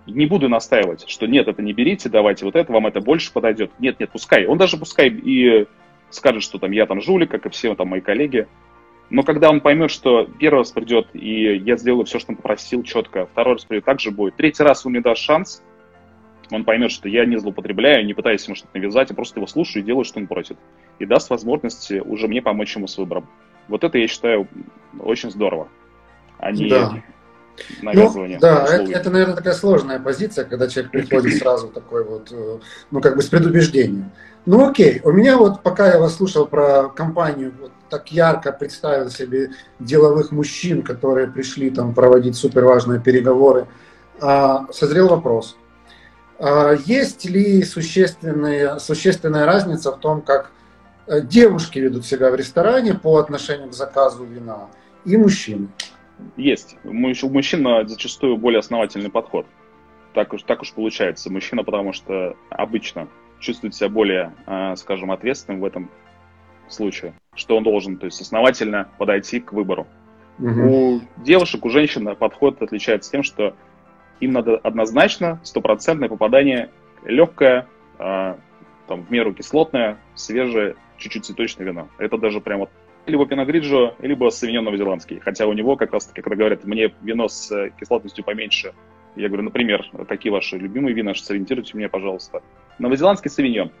[0.07, 3.71] Не буду настаивать, что нет, это не берите, давайте вот это, вам это больше подойдет.
[3.79, 4.45] Нет, нет, пускай.
[4.45, 5.67] Он даже пускай и
[6.09, 8.47] скажет, что там я там жулик, как и все там мои коллеги.
[9.09, 12.83] Но когда он поймет, что первый раз придет, и я сделаю все, что он попросил
[12.83, 14.35] четко, второй раз придет, так же будет.
[14.35, 15.63] Третий раз он мне даст шанс,
[16.51, 19.83] он поймет, что я не злоупотребляю, не пытаюсь ему что-то навязать, а просто его слушаю
[19.83, 20.57] и делаю, что он просит.
[20.99, 23.27] И даст возможность уже мне помочь ему с выбором.
[23.67, 24.47] Вот это, я считаю,
[24.99, 25.67] очень здорово.
[26.37, 27.01] А не да.
[27.81, 28.37] навязывание.
[28.37, 32.59] Ну, да, это, это, наверное, такая сложная позиция, когда человек приходит сразу такой вот, э,
[32.91, 34.11] ну, как бы с предубеждением.
[34.45, 39.09] Ну, окей, у меня вот, пока я вас слушал про компанию, вот так ярко представил
[39.09, 43.67] себе деловых мужчин, которые пришли там проводить суперважные переговоры,
[44.21, 45.57] а, созрел вопрос.
[46.39, 50.51] А, есть ли существенная, существенная разница в том, как
[51.07, 54.69] э, девушки ведут себя в ресторане по отношению к заказу вина
[55.05, 55.69] и мужчины?
[56.37, 56.77] Есть.
[56.83, 59.45] У мужчин зачастую более основательный подход.
[60.13, 61.31] Так уж, так уж получается.
[61.31, 63.07] Мужчина, потому что обычно
[63.39, 65.89] чувствует себя более, э, скажем, ответственным в этом
[66.67, 69.87] случае, что он должен, то есть основательно подойти к выбору.
[70.39, 70.47] Угу.
[70.49, 73.55] У девушек, у женщин подход отличается тем, что
[74.19, 76.69] им надо однозначно стопроцентное попадание
[77.03, 77.67] легкое,
[77.99, 78.35] э,
[78.87, 81.89] там, в меру кислотное, свежее, чуть-чуть цветочное вино.
[81.97, 82.69] Это даже прям вот
[83.05, 85.19] либо пиногриджо, либо савиньон новозеландский.
[85.19, 88.73] Хотя у него как раз-таки, когда говорят, мне вино с э, кислотностью поменьше,
[89.15, 92.41] я говорю, например, какие ваши любимые вина, сориентируйте меня, пожалуйста.
[92.79, 93.71] Новозеландский савиньон.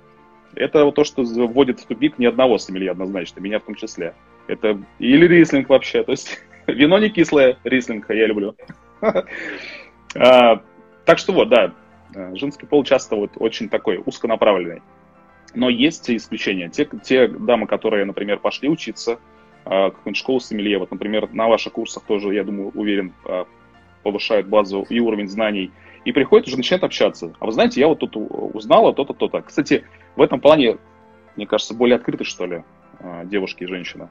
[0.53, 4.13] Это вот то, что вводит в тупик ни одного сомелье однозначно, меня в том числе.
[4.47, 8.55] Это или рислинг вообще, то есть вино не кислое, рислинг я люблю.
[10.15, 10.61] А,
[11.05, 11.73] так что вот, да,
[12.33, 14.81] женский пол часто вот очень такой узконаправленный.
[15.53, 16.69] Но есть исключения.
[16.69, 19.19] Те, те дамы, которые, например, пошли учиться,
[19.63, 23.45] а, какую-нибудь школу сомелье, вот, например, на ваших курсах тоже, я думаю, уверен, а,
[24.03, 25.71] повышают базу и уровень знаний,
[26.03, 27.33] и приходят уже начинают общаться.
[27.39, 29.41] А вы знаете, я вот тут узнала то-то, то-то.
[29.41, 30.77] Кстати, в этом плане,
[31.35, 32.63] мне кажется, более открыты, что ли,
[33.23, 34.09] девушки и женщины.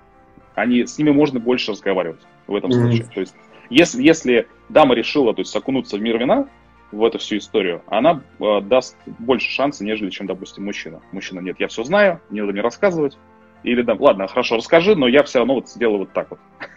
[0.57, 2.75] Они, с ними можно больше разговаривать в этом mm-hmm.
[2.75, 3.05] случае.
[3.07, 3.37] То есть,
[3.71, 6.49] если, если дама решила то есть, окунуться в мир вина,
[6.93, 11.01] в эту всю историю, она э, даст больше шанса, нежели чем, допустим, мужчина.
[11.13, 13.19] Мужчина, нет, я все знаю, не надо мне рассказывать.
[13.65, 16.39] Или, да, ладно, хорошо, расскажи, но я все равно вот сделаю вот так вот.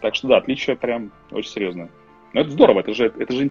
[0.00, 1.88] Так что да, отличие прям очень серьезное.
[2.32, 3.50] Но это здорово, это же, это же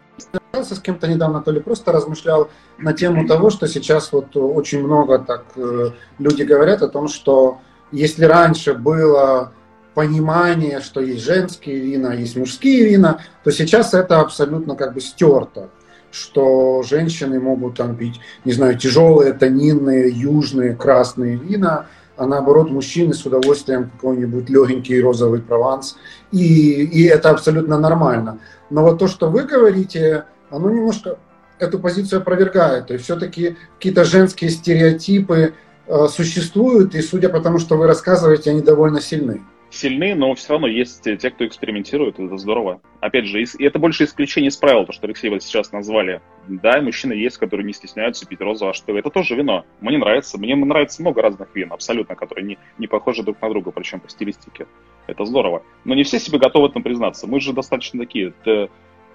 [0.54, 5.20] с кем-то недавно, то ли просто размышлял на тему того, что сейчас вот очень много
[5.20, 7.60] так э, люди говорят о том, что
[7.92, 9.54] если раньше было
[9.94, 15.70] понимание, что есть женские вина, есть мужские вина, то сейчас это абсолютно как бы стерто
[16.12, 23.14] что женщины могут там пить, не знаю, тяжелые, тонинные, южные, красные вина, а наоборот мужчины
[23.14, 25.96] с удовольствием какой-нибудь легенький розовый прованс.
[26.32, 28.40] И, и это абсолютно нормально.
[28.70, 31.18] Но вот то, что вы говорите, оно немножко
[31.58, 32.88] эту позицию опровергает.
[32.88, 35.54] То есть все-таки какие-то женские стереотипы
[35.88, 40.54] э, существуют, и судя по тому, что вы рассказываете, они довольно сильны сильны, но все
[40.54, 42.82] равно есть те, кто экспериментирует, это здорово.
[43.00, 46.22] Опять же, и это больше исключение из правил, то, что Алексей вот сейчас назвали.
[46.48, 49.66] Да, мужчины есть, которые не стесняются пить розовое, а что это тоже вино.
[49.80, 53.72] Мне нравится, мне нравится много разных вин, абсолютно, которые не, не похожи друг на друга,
[53.72, 54.68] причем по стилистике.
[55.08, 55.64] Это здорово.
[55.86, 57.28] Но не все себе готовы в этом признаться.
[57.28, 58.34] Мы же достаточно такие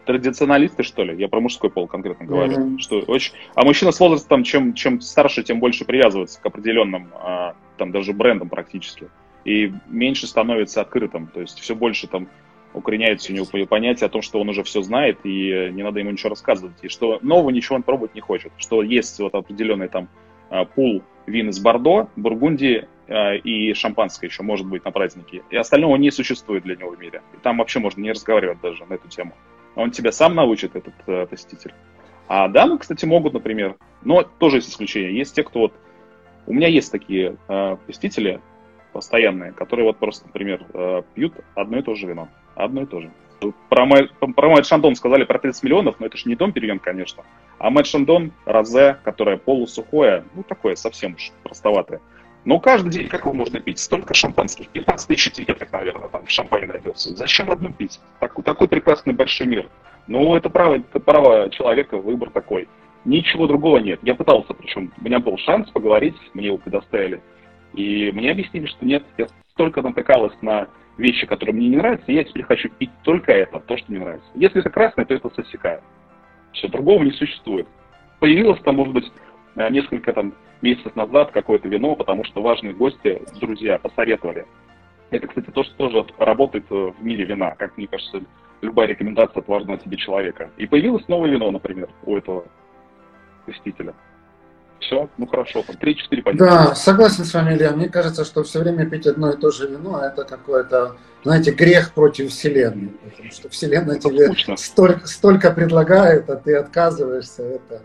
[0.06, 1.20] традиционалисты, что ли?
[1.20, 2.56] Я про мужской пол конкретно говорю.
[2.56, 2.78] Mm-hmm.
[2.78, 3.34] Что очень...
[3.54, 8.12] А мужчина с возрастом, чем, чем старше, тем больше привязывается к определенным, а, там, даже
[8.12, 9.08] брендам практически
[9.46, 11.28] и меньше становится открытым.
[11.28, 12.28] То есть все больше там
[12.74, 16.10] укореняется у него понятие о том, что он уже все знает, и не надо ему
[16.10, 20.08] ничего рассказывать, и что нового ничего он пробовать не хочет, что есть вот определенный там
[20.50, 25.56] а, пул вин из Бордо, Бургундии а, и шампанское еще может быть на празднике, и
[25.56, 27.22] остального не существует для него в мире.
[27.32, 29.32] И там вообще можно не разговаривать даже на эту тему.
[29.74, 31.72] Он тебя сам научит, этот э, посетитель.
[32.28, 35.16] А дамы, кстати, могут, например, но тоже есть исключения.
[35.16, 35.72] Есть те, кто вот...
[36.46, 38.40] У меня есть такие э, посетители,
[38.96, 42.28] постоянные, которые вот просто, например, э, пьют одно и то же вино.
[42.54, 43.10] Одно и то же.
[43.68, 46.78] Про, мой, про Мэтт Шандон сказали про 30 миллионов, но это же не дом перемен,
[46.78, 47.22] конечно.
[47.58, 52.00] А Мэтт Шандон, розе, которое полусухое, ну такое совсем уж простоватое.
[52.46, 53.78] Но каждый день как его можно пить?
[53.78, 57.14] Столько шампанских, 15 тысяч этикеток, наверное, там шампань найдется.
[57.14, 58.00] Зачем одну пить?
[58.18, 59.68] Так, такой прекрасный большой мир.
[60.06, 62.66] Ну, это право, это право человека, выбор такой.
[63.04, 64.00] Ничего другого нет.
[64.02, 67.20] Я пытался, причем у меня был шанс поговорить, мне его предоставили.
[67.76, 72.14] И мне объяснили, что нет, я столько натыкалась на вещи, которые мне не нравятся, и
[72.14, 74.28] я теперь хочу пить только это, то, что мне нравится.
[74.34, 75.82] Если это красное, то это сосекает.
[76.52, 77.68] Все, другого не существует.
[78.18, 79.12] Появилось там, может быть,
[79.56, 84.46] э, несколько там месяц назад какое-то вино, потому что важные гости, друзья, посоветовали.
[85.10, 87.50] Это, кстати, то, что тоже работает в мире вина.
[87.52, 88.22] Как мне кажется,
[88.62, 90.50] любая рекомендация от важного тебе человека.
[90.56, 92.46] И появилось новое вино, например, у этого
[93.44, 93.94] посетителя.
[94.80, 96.38] Все, ну хорошо, там 3-4 позиции.
[96.38, 97.72] Да, согласен с вами, Илья.
[97.72, 101.92] Мне кажется, что все время пить одно и то же вино, это какое-то, знаете, грех
[101.94, 102.92] против Вселенной.
[103.10, 107.42] Потому что Вселенная это тебе столько, столько предлагает, а ты отказываешься.
[107.42, 107.82] Это,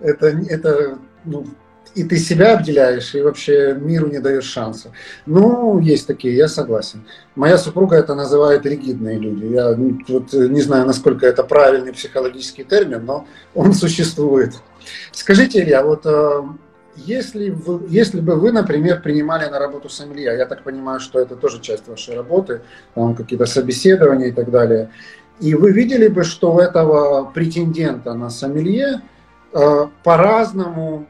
[0.00, 1.46] это, это ну,
[1.94, 4.92] и ты себя обделяешь, и вообще миру не даешь шанса.
[5.26, 7.04] Ну, есть такие, я согласен.
[7.34, 9.46] Моя супруга это называет ригидные люди.
[9.46, 9.76] Я
[10.08, 14.54] вот не знаю, насколько это правильный психологический термин, но он существует.
[15.12, 16.42] Скажите, Илья, вот э,
[16.96, 21.36] если, вы, если бы вы, например, принимали на работу сомелья, я так понимаю, что это
[21.36, 22.62] тоже часть вашей работы,
[22.94, 24.90] там какие-то собеседования и так далее,
[25.40, 29.02] и вы видели бы, что у этого претендента на сомелье
[29.52, 31.06] э, по-разному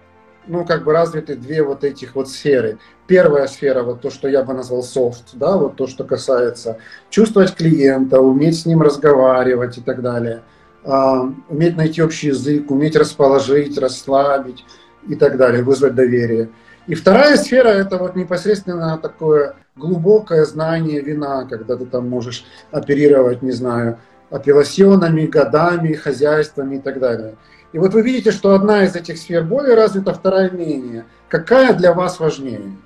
[0.47, 2.79] ну, как бы развиты две вот этих вот сферы.
[3.07, 6.79] Первая сфера, вот то, что я бы назвал софт, да, вот то, что касается
[7.11, 10.43] чувствовать клиента, уметь с ним разговаривать и так далее,
[10.85, 14.65] а, уметь найти общий язык, уметь расположить, расслабить
[15.09, 16.51] и так далее, вызвать доверие.
[16.87, 23.43] И вторая сфера– это вот непосредственно такое глубокое знание вина, когда ты там можешь оперировать,
[23.43, 23.99] не знаю,
[24.31, 27.37] апелласьонами, годами, хозяйствами и так далее.
[27.73, 31.05] И вот вы видите, что одна из этих сфер более развита, вторая менее.
[31.29, 32.77] Какая для вас важнее?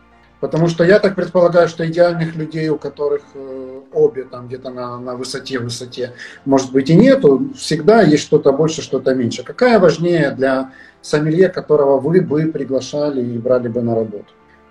[0.40, 4.99] Потому что я так предполагаю, что идеальных людей, у которых э, обе там где-то на,
[4.99, 6.12] на высоте, высоте,
[6.44, 9.42] может быть и нету, всегда есть что-то больше, что-то меньше.
[9.42, 14.27] Какая важнее для сомелье, которого вы бы приглашали и брали бы на работу?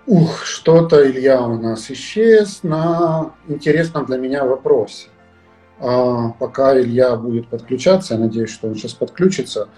[0.06, 5.08] Ух, что-то Илья у нас исчез на интересном для меня вопросе.
[5.80, 9.68] А, пока Илья будет подключаться, я надеюсь, что он сейчас подключится,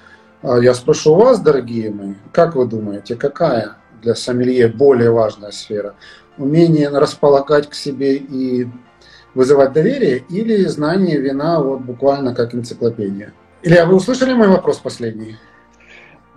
[0.54, 5.94] я спрошу вас, дорогие мои, как вы думаете, какая для сомелье более важная сфера?
[6.38, 8.68] Умение располагать к себе и
[9.34, 13.32] вызывать доверие или знание вина вот буквально как энциклопедия?
[13.62, 15.36] Илья, вы услышали мой вопрос последний?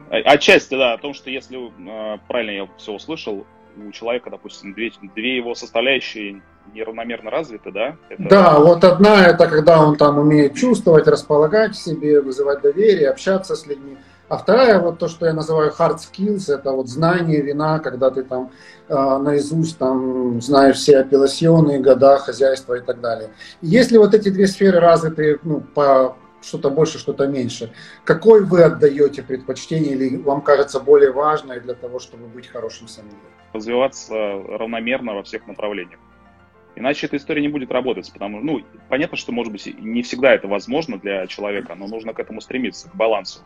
[0.09, 3.45] Отчасти, да, о том, что если а, правильно я все услышал,
[3.77, 6.41] у человека, допустим, две, две его составляющие
[6.73, 7.95] неравномерно развиты, да?
[8.09, 8.29] Это...
[8.29, 13.65] Да, вот одна это когда он там умеет чувствовать, располагать себе, вызывать доверие, общаться с
[13.65, 13.97] людьми.
[14.27, 18.23] А вторая, вот то, что я называю hard skills, это вот знание вина, когда ты
[18.23, 18.51] там
[18.87, 23.31] э, наизусть там знаешь все апелласьоны, года, хозяйства и так далее.
[23.61, 27.71] Если вот эти две сферы развиты ну, по что-то больше, что-то меньше,
[28.03, 33.17] какой вы отдаете предпочтение или вам кажется более важное для того, чтобы быть хорошим сомелье?
[33.53, 35.99] Развиваться равномерно во всех направлениях.
[36.75, 40.33] Иначе эта история не будет работать, потому что, ну, понятно, что, может быть, не всегда
[40.33, 43.41] это возможно для человека, но нужно к этому стремиться, к балансу,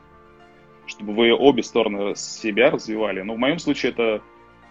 [0.86, 3.22] чтобы вы обе стороны себя развивали.
[3.22, 4.22] Но в моем случае это,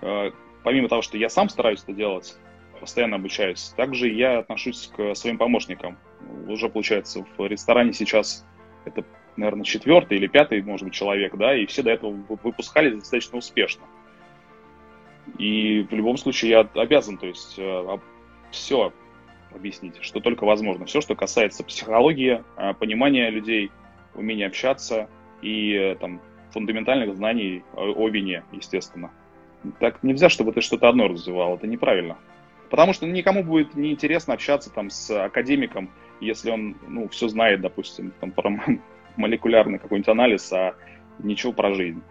[0.03, 0.31] э,
[0.63, 2.37] помимо того, что я сам стараюсь это делать,
[2.79, 5.99] постоянно обучаюсь, также я отношусь к своим помощникам.
[6.49, 8.47] Уже, получается, в ресторане сейчас
[8.85, 9.05] это,
[9.37, 13.83] наверное, четвертый или пятый, может быть, человек, да, и все до этого выпускались достаточно успешно.
[15.39, 17.99] И в любом случае я обязан, то есть э,
[18.51, 18.93] все
[19.55, 20.87] объяснить, что только возможно.
[20.87, 23.71] Все, что касается психологии, а, понимания людей,
[24.15, 25.09] умения общаться
[25.43, 26.21] и э, там,
[26.53, 29.11] фундаментальных знаний о, вине, естественно.
[29.79, 32.19] Так нельзя, чтобы ты что-то одно развивал, это неправильно.
[32.69, 35.91] Потому что никому будет неинтересно общаться там с академиком,
[36.23, 38.51] если он ну, все знает, допустим, там, про
[39.17, 40.75] молекулярный какой-нибудь анализ, а
[41.19, 42.03] ничего про жизнь.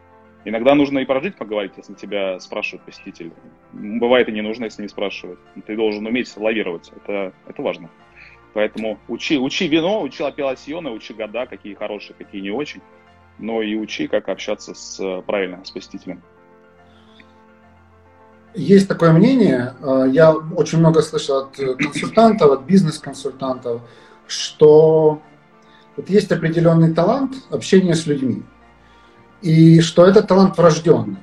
[0.43, 3.31] Иногда нужно и про жизнь поговорить, если тебя спрашивает посетитель.
[3.73, 5.39] Бывает и не нужно, если не спрашивают.
[5.67, 6.91] Ты должен уметь лавировать.
[6.95, 7.89] Это, это важно.
[8.53, 12.81] Поэтому учи, учи вино, учи апелласьоны, учи года, какие хорошие, какие не очень.
[13.37, 16.21] Но и учи, как общаться с, правильно с посетителем.
[18.53, 23.81] Есть такое мнение, э, я очень много слышал от консультантов, от бизнес-консультантов,
[24.27, 25.21] что
[25.95, 28.43] вот есть определенный талант общения с людьми
[29.41, 31.17] и что этот талант врожденный.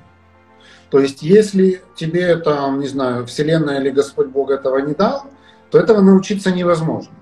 [0.91, 5.27] То есть, если тебе там, не знаю, Вселенная или Господь Бог этого не дал,
[5.71, 7.13] то этого научиться невозможно.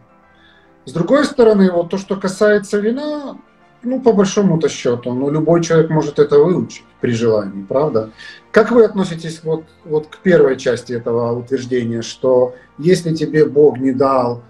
[0.84, 3.38] С другой стороны, вот то, что касается вина,
[3.86, 8.10] ну, по большому-то счету, ну, любой человек может это выучить при желании, правда?
[8.50, 13.92] Как вы относитесь вот, вот к первой части этого утверждения, что если тебе Бог не
[13.92, 14.42] дал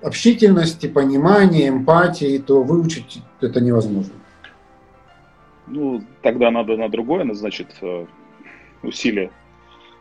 [0.00, 4.14] общительности, понимания, эмпатии, то выучить это невозможно?
[5.66, 8.06] Ну, тогда надо на другое, значит, э,
[8.82, 9.30] усилия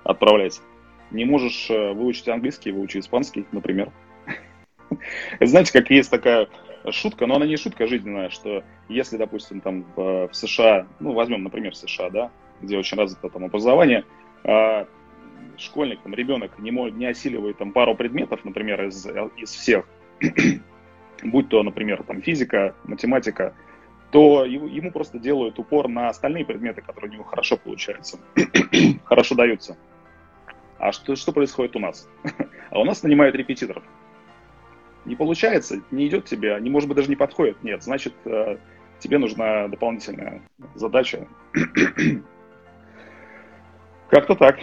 [0.04, 0.62] отправлять.
[1.10, 3.92] Не можешь э, выучить английский, выучи испанский, например.
[5.42, 6.48] Знаете, как есть такая
[6.92, 11.76] шутка, но она не шутка жизненная, что если, допустим, там в, США, ну, возьмем, например,
[11.76, 12.32] США, да,
[12.62, 14.06] где очень развито там образование,
[14.44, 14.86] э,
[15.58, 19.06] школьник, там, ребенок не, может, не осиливает там пару предметов, например, из,
[19.38, 19.86] из всех,
[21.24, 23.54] будь то, например, там физика, математика,
[24.12, 28.20] то ему просто делают упор на остальные предметы, которые у него хорошо получаются,
[29.06, 29.78] хорошо даются.
[30.78, 32.08] А что, что происходит у нас?
[32.70, 33.84] а у нас нанимают репетиторов.
[35.06, 37.62] Не получается, не идет тебе, не, может быть, даже не подходит.
[37.64, 38.58] Нет, значит, э,
[39.00, 40.42] тебе нужна дополнительная
[40.76, 41.28] задача.
[44.10, 44.58] Как-то так.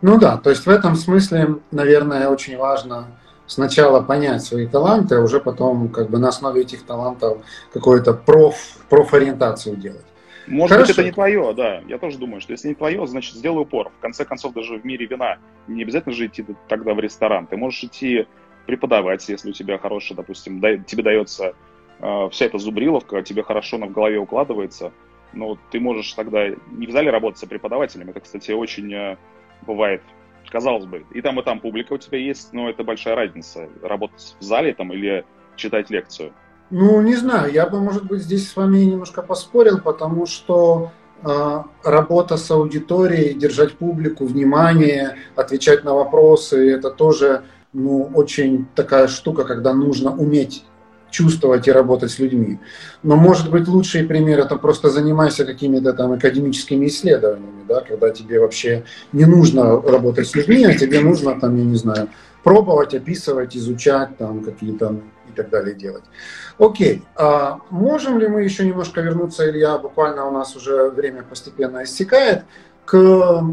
[0.00, 3.06] Ну да, то есть в этом смысле, наверное, очень важно
[3.46, 7.38] сначала понять свои таланты, а уже потом как бы на основе этих талантов
[7.72, 8.56] какую-то проф,
[8.88, 10.04] профориентацию делать.
[10.46, 10.88] Может Хорошо.
[10.88, 11.82] быть, это не твое, да.
[11.86, 13.90] Я тоже думаю, что если не твое, значит, сделай упор.
[13.96, 15.38] В конце концов, даже в мире вина
[15.68, 17.46] не обязательно же идти тогда в ресторан.
[17.46, 18.26] Ты можешь идти
[18.66, 21.54] преподавать, если у тебя хорошая, допустим, да, тебе дается
[22.00, 24.92] э, вся эта зубриловка, тебе хорошо она в голове укладывается,
[25.32, 28.10] но ты можешь тогда не в зале работать, а преподавателем.
[28.10, 29.16] Это, кстати, очень э,
[29.66, 30.02] бывает,
[30.50, 34.36] казалось бы, и там, и там публика у тебя есть, но это большая разница, работать
[34.38, 35.24] в зале там или
[35.56, 36.32] читать лекцию.
[36.70, 40.90] Ну, не знаю, я бы, может быть, здесь с вами немножко поспорил, потому что
[41.22, 49.08] э, работа с аудиторией, держать публику, внимание, отвечать на вопросы, это тоже ну, очень такая
[49.08, 50.64] штука, когда нужно уметь
[51.10, 52.58] чувствовать и работать с людьми.
[53.02, 58.40] Но, может быть, лучший пример– это просто занимайся какими-то там академическими исследованиями, да, когда тебе
[58.40, 62.08] вообще не нужно работать с людьми, а тебе нужно, там, я не знаю,
[62.42, 66.04] пробовать, описывать, изучать там какие-то и так далее делать.
[66.58, 71.84] Окей, а можем ли мы еще немножко вернуться, Илья, буквально у нас уже время постепенно
[71.84, 72.44] истекает,
[72.84, 73.44] к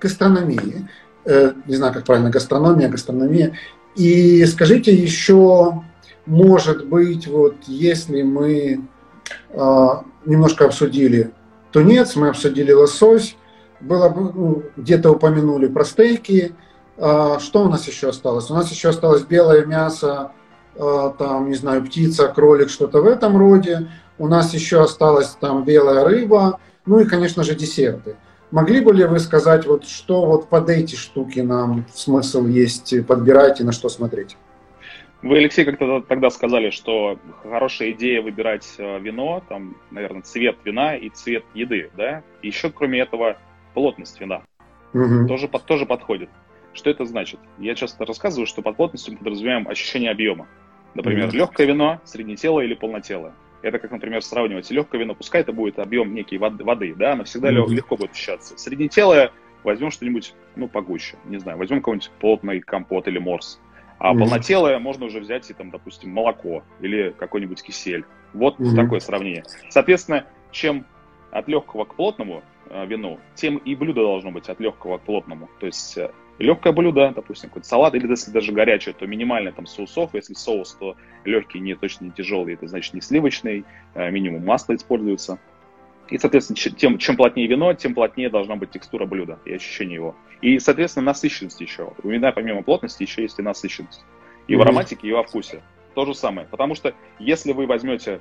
[0.00, 0.74] гастрономии.
[0.76, 0.88] Э,
[1.26, 3.52] не знаю, как правильно, гастрономия, гастрономия.
[3.94, 5.82] И скажите еще,
[6.24, 8.80] может быть, вот если мы
[9.50, 9.88] э,
[10.24, 11.32] немножко обсудили
[11.72, 13.36] тунец, мы обсудили лосось,
[13.80, 16.54] было бы, ну, где-то упомянули про стейки,
[16.98, 18.50] а, что у нас еще осталось?
[18.50, 20.32] У нас еще осталось белое мясо,
[20.78, 23.88] а, там, не знаю, птица, кролик, что-то в этом роде.
[24.18, 28.16] У нас еще осталась там белая рыба, ну и, конечно же, десерты.
[28.56, 33.60] Могли бы ли вы сказать, вот что вот под эти штуки нам смысл есть подбирать
[33.60, 34.38] и на что смотреть?
[35.20, 40.96] Вы, Алексей, как-то тогда сказали, что хорошая идея выбирать э, вино, там, наверное, цвет вина
[40.96, 42.22] и цвет еды, да?
[42.40, 43.36] И еще, кроме этого,
[43.74, 44.40] плотность вина.
[44.94, 45.28] Угу.
[45.28, 46.30] Тоже, тоже подходит.
[46.72, 47.40] Что это значит?
[47.58, 50.46] Я часто рассказываю, что под плотностью мы подразумеваем ощущение объема.
[50.94, 51.36] Например, mm-hmm.
[51.36, 53.34] легкое вино, среднетелое или полнотелое.
[53.62, 57.50] Это как, например, сравнивать легкое вино, пускай это будет объем некий воды, да, оно всегда
[57.50, 57.68] mm-hmm.
[57.68, 58.56] легко будет ощущаться.
[58.58, 59.32] Среднетелое
[59.64, 63.60] возьмем что-нибудь, ну, погуще, не знаю, возьмем какой-нибудь плотный компот или морс.
[63.98, 64.18] А mm-hmm.
[64.18, 68.04] полнотелое можно уже взять и там, допустим, молоко или какой-нибудь кисель.
[68.34, 68.76] Вот mm-hmm.
[68.76, 69.44] такое сравнение.
[69.70, 70.84] Соответственно, чем
[71.30, 75.48] от легкого к плотному вину, тем и блюдо должно быть от легкого к плотному.
[75.60, 79.66] То есть э, легкое блюдо, допустим, какой-то салат, или если даже горячее, то минимально там
[79.66, 83.64] соусов, если соус, то легкий, не точно не тяжелый, это значит не сливочный,
[83.94, 85.38] э, минимум масла используется.
[86.08, 90.14] И, соответственно, тем, чем плотнее вино, тем плотнее должна быть текстура блюда и ощущение его.
[90.40, 91.92] И, соответственно, насыщенность еще.
[92.02, 94.04] У вина помимо плотности еще есть и насыщенность.
[94.46, 94.56] И mm-hmm.
[94.56, 95.62] в ароматике, и во вкусе.
[95.94, 96.46] То же самое.
[96.48, 98.20] Потому что если вы возьмете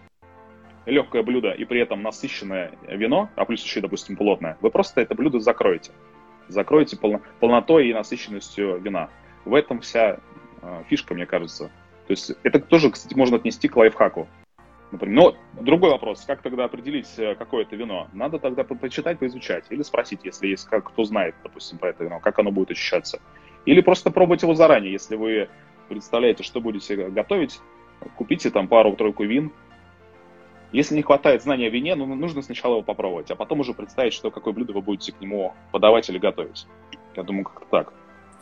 [0.85, 5.15] легкое блюдо и при этом насыщенное вино, а плюс еще, допустим, плотное, вы просто это
[5.15, 5.91] блюдо закроете
[6.47, 9.09] закроете полно, полнотой и насыщенностью вина.
[9.43, 10.19] В этом вся
[10.61, 11.65] э, фишка, мне кажется.
[12.07, 14.27] То есть это тоже, кстати, можно отнести к лайфхаку.
[14.91, 15.35] Например.
[15.55, 18.07] Но другой вопрос, как тогда определить, э, какое это вино?
[18.13, 19.65] Надо тогда почитать, поизучать.
[19.69, 23.21] Или спросить, если есть как, кто знает, допустим, про это вино, как оно будет ощущаться.
[23.65, 24.91] Или просто пробовать его заранее.
[24.91, 25.49] Если вы
[25.89, 27.59] представляете, что будете готовить,
[28.15, 29.51] купите там пару-тройку вин,
[30.75, 34.13] если не хватает знания о вине, ну, нужно сначала его попробовать, а потом уже представить,
[34.13, 36.67] что какое блюдо вы будете к нему подавать или готовить.
[37.15, 37.93] Я думаю, как-то так.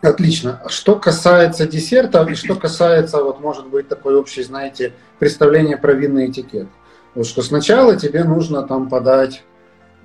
[0.02, 0.62] Отлично.
[0.68, 6.30] Что касается десерта и что касается, вот может быть, такой общий, знаете, представление про винный
[6.30, 6.68] этикет.
[7.16, 9.44] Вот что сначала тебе нужно там подать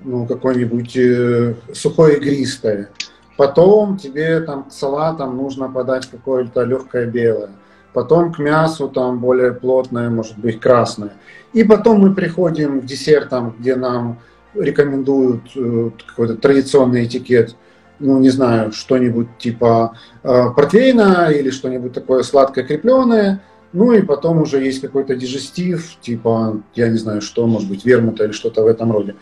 [0.03, 2.91] ну, какое-нибудь э, сухое игристое.
[3.35, 7.49] Потом тебе там к салатам нужно подать какое-то легкое белое
[7.93, 11.13] потом к мясу там более плотное, может быть, красное.
[11.53, 14.19] И потом мы приходим к десертам, где нам
[14.53, 17.55] рекомендуют э, какой-то традиционный этикет,
[17.99, 23.41] ну, не знаю, что-нибудь типа э, портвейна или что-нибудь такое сладкое крепленое.
[23.71, 28.23] Ну и потом уже есть какой-то дежестив, типа, я не знаю, что, может быть, вермута
[28.23, 29.15] или что-то в этом роде.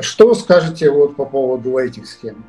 [0.00, 2.44] Что скажете вот по поводу этих схем?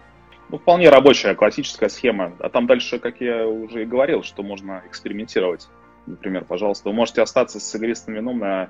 [0.50, 2.34] Ну, вполне рабочая, классическая схема.
[2.40, 5.68] А там дальше, как я уже и говорил, что можно экспериментировать.
[6.06, 8.70] Например, пожалуйста, вы можете остаться с игристым вином на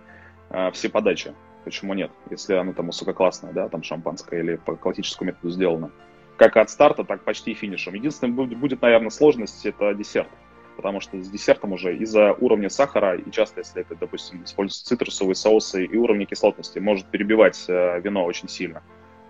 [0.50, 1.36] э, все подачи.
[1.64, 5.92] почему нет, если оно там высококлассное, да, там шампанское или по классическому методу сделано.
[6.38, 7.94] Как от старта, так почти финишем.
[7.94, 10.30] Единственное, будет, будет, наверное, сложность, это десерт.
[10.78, 15.36] Потому что с десертом уже из-за уровня сахара, и часто, если это, допустим, используются цитрусовые
[15.36, 18.82] соусы и уровня кислотности, может перебивать э, вино очень сильно.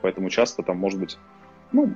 [0.02, 1.18] Поэтому часто там может быть,
[1.72, 1.96] ну,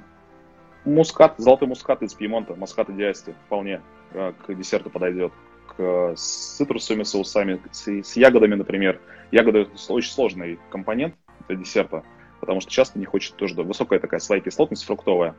[0.86, 3.82] мускат, золотой мускат из Пьемонта, маската диасти вполне
[4.14, 5.34] э, к десерту подойдет.
[5.68, 9.00] К, с цитрусовыми соусами, с, с ягодами, например.
[9.32, 11.16] Ягоды очень сложный компонент
[11.48, 12.04] для десерта
[12.42, 15.36] потому что часто не хочет тоже высокая такая своя кислотность фруктовая.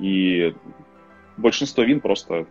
[0.00, 0.56] И
[1.36, 2.46] большинство вин просто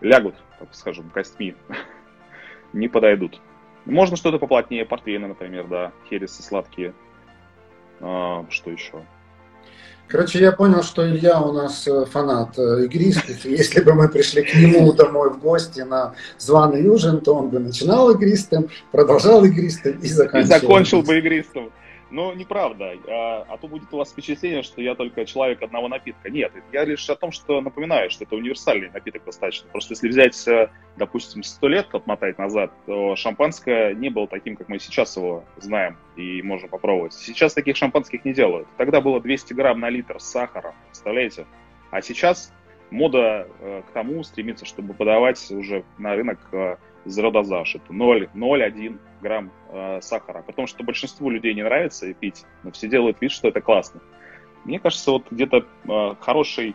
[0.00, 1.54] лягут, так скажем, костьми,
[2.72, 3.40] не подойдут.
[3.84, 6.94] Можно что-то поплотнее, портвейны, например, да, хересы сладкие.
[8.00, 9.04] А, что еще?
[10.08, 13.44] Короче, я понял, что Илья у нас э, фанат э, игристых.
[13.44, 17.58] Если бы мы пришли к нему домой в гости на званый ужин, то он бы
[17.58, 20.56] начинал игристым, продолжал игристым и заканчивал.
[20.56, 21.70] И закончил бы игристым.
[22.10, 22.94] Но неправда.
[23.06, 26.30] А, а то будет у вас впечатление, что я только человек одного напитка.
[26.30, 29.68] Нет, я лишь о том, что напоминаю, что это универсальный напиток достаточно.
[29.70, 34.68] Просто если взять, э, допустим, сто лет отмотать назад, то шампанское не было таким, как
[34.68, 37.12] мы сейчас его знаем и можем попробовать.
[37.12, 38.68] Сейчас таких шампанских не делают.
[38.78, 41.46] Тогда было 200 грамм на литр сахара, представляете?
[41.90, 42.52] А сейчас
[42.90, 47.76] мода э, к тому стремится, чтобы подавать уже на рынок э, zero dosage.
[47.76, 50.42] Это 0,1 грамм э, сахара.
[50.42, 54.00] Потому что большинству людей не нравится пить, но все делают вид, что это классно.
[54.64, 56.74] Мне кажется, вот где-то э, хороший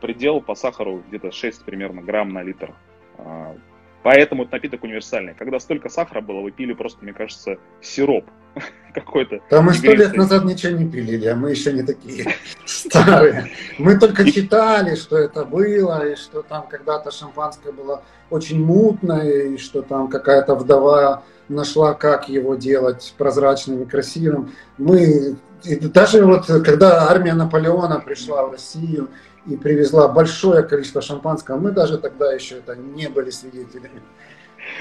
[0.00, 2.74] предел по сахару где-то 6 примерно грамм на литр.
[3.18, 3.56] Э,
[4.02, 5.34] поэтому этот напиток универсальный.
[5.34, 8.24] Когда столько сахара было, вы пили просто, мне кажется, сироп
[8.94, 9.40] какой-то.
[9.50, 12.34] Да мы сто лет назад ничего не пили, а мы еще не такие
[12.64, 13.50] старые.
[13.78, 19.56] Мы только читали, что это было, и что там когда-то шампанское было очень мутное, и
[19.58, 24.52] что там какая-то вдова нашла, как его делать прозрачным и красивым.
[24.78, 29.10] Мы даже вот когда армия Наполеона пришла в Россию
[29.46, 34.02] и привезла большое количество шампанского, мы даже тогда еще это не были свидетелями.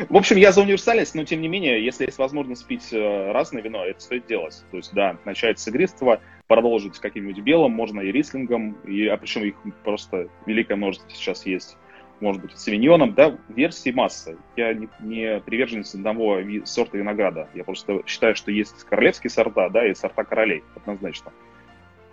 [0.09, 3.62] В общем, я за универсальность, но тем не менее, если есть возможность пить э, разное
[3.62, 4.64] вино, это стоит делать.
[4.70, 9.43] То есть, да, начать с игристого, продолжить каким-нибудь белым, можно и рислингом, и, а причем
[9.43, 11.78] их просто великое множество сейчас есть.
[12.20, 14.36] Может быть, с савиньоном, да, версий масса.
[14.55, 17.49] Я не, не приверженец одного сорта винограда.
[17.55, 21.32] Я просто считаю, что есть королевские сорта, да, и сорта королей, однозначно.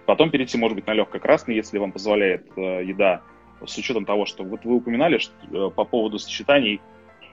[0.08, 3.20] Потом перейти, может быть, на легко красный, если вам позволяет э, еда,
[3.64, 6.80] с учетом того, что вот вы упоминали что, э, по поводу сочетаний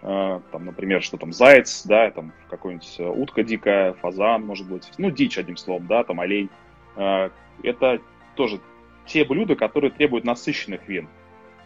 [0.07, 4.91] Э, там, например, что там заяц, да, там какой-нибудь э, утка дикая, фазан, может быть,
[4.99, 6.49] ну, дичь, одним словом, да, там олень.
[6.95, 7.31] Э,
[7.63, 7.99] это
[8.35, 8.59] тоже
[9.07, 11.09] те блюда, которые требуют насыщенных вин,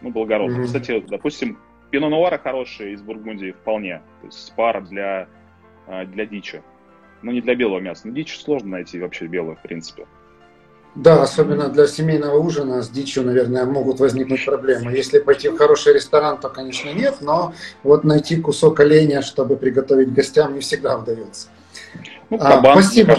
[0.00, 0.60] ну, благородных.
[0.60, 0.64] Mm-hmm.
[0.64, 1.58] Кстати, допустим,
[1.90, 5.28] пино нуара хорошие из Бургундии вполне, то есть пара для,
[5.86, 6.62] для дичи.
[7.20, 8.08] Но не для белого мяса.
[8.08, 10.06] Но дичь сложно найти вообще белую, в принципе.
[10.96, 14.90] Да, особенно для семейного ужина с дичью, наверное, могут возникнуть проблемы.
[14.90, 20.12] Если пойти в хороший ресторан, то, конечно, нет, но вот найти кусок оленя, чтобы приготовить
[20.12, 21.48] гостям, не всегда удается.
[22.28, 23.18] Ну, а, спасибо.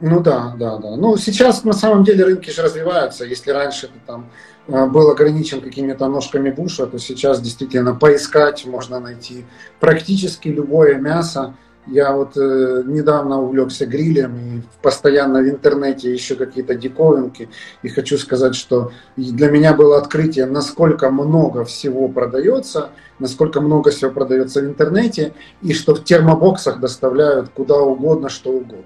[0.00, 0.96] Ну да, да, да.
[0.96, 3.24] Ну сейчас на самом деле рынки же развиваются.
[3.24, 4.30] Если раньше ты там
[4.68, 9.46] а, был ограничен какими-то ножками буша, то сейчас действительно поискать можно найти
[9.80, 11.54] практически любое мясо
[11.86, 17.48] я вот э, недавно увлекся грилем и постоянно в интернете еще какие-то диковинки.
[17.82, 24.10] И хочу сказать, что для меня было открытие, насколько много всего продается, насколько много всего
[24.10, 25.32] продается в интернете,
[25.62, 28.84] и что в термобоксах доставляют куда угодно, что угодно.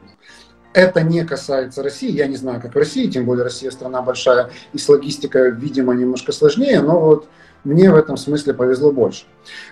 [0.73, 4.51] Это не касается России, я не знаю, как в России, тем более Россия страна большая,
[4.73, 7.29] и с логистикой, видимо, немножко сложнее, но вот
[7.65, 9.25] мне в этом смысле повезло больше.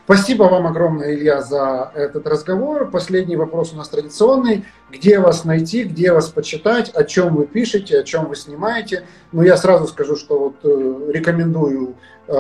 [0.05, 2.91] Спасибо вам огромное, Илья, за этот разговор.
[2.91, 4.67] Последний вопрос у нас традиционный.
[4.91, 9.05] Где вас найти, где вас почитать, о чем вы пишете, о чем вы снимаете?
[9.33, 11.95] Ну, я сразу скажу, что вот э, рекомендую
[12.27, 12.33] э,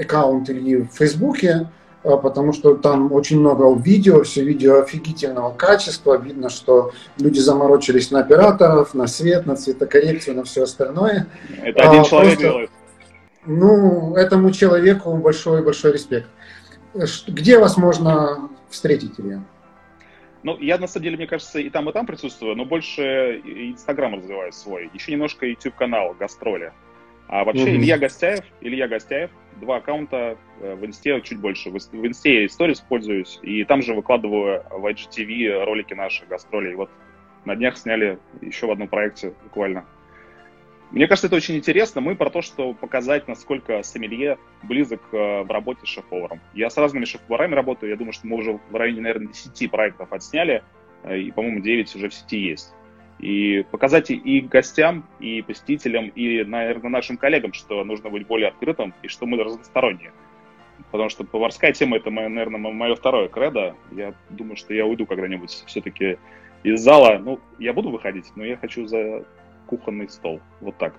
[0.00, 1.70] аккаунт Ильи в Фейсбуке,
[2.02, 6.16] потому что там очень много видео, все видео офигительного качества.
[6.16, 11.26] Видно, что люди заморочились на операторов, на свет, на цветокоррекцию, на все остальное.
[11.62, 12.42] Это один а, человек просто...
[12.42, 12.70] делает.
[13.46, 16.28] Ну, этому человеку большой-большой респект.
[17.26, 19.42] Где вас можно встретить, Илья?
[20.42, 24.14] Ну, я на самом деле, мне кажется, и там, и там присутствую, но больше Инстаграм
[24.14, 24.90] развиваю свой.
[24.94, 26.72] Еще немножко YouTube канал Гастроли.
[27.26, 27.76] А вообще mm-hmm.
[27.76, 29.30] Илья Гостяев, Илья Гостяев,
[29.60, 31.70] два аккаунта э, в Инсте чуть больше.
[31.70, 36.74] В Инсте я Stories пользуюсь, и там же выкладываю в IGTV ролики наших гастролей.
[36.74, 36.90] Вот
[37.44, 39.84] на днях сняли еще в одном проекте буквально
[40.90, 42.00] мне кажется, это очень интересно.
[42.00, 46.40] Мы про то, что показать, насколько сомелье близок э, в работе с шеф-поваром.
[46.54, 47.90] Я с разными шеф-поварами работаю.
[47.90, 50.62] Я думаю, что мы уже в районе, наверное, 10 проектов отсняли.
[51.10, 52.72] и, по-моему, 9 уже в сети есть.
[53.18, 58.94] И показать и гостям, и посетителям, и, наверное, нашим коллегам, что нужно быть более открытым,
[59.02, 60.12] и что мы разносторонние.
[60.92, 63.74] Потому что поварская тема– это, наверное, мое второе кредо.
[63.90, 66.18] Я думаю, что я уйду когда-нибудь все-таки
[66.62, 67.18] из зала.
[67.18, 69.24] Ну, я буду выходить, но я хочу за
[69.66, 70.40] кухонный стол.
[70.60, 70.94] Вот так.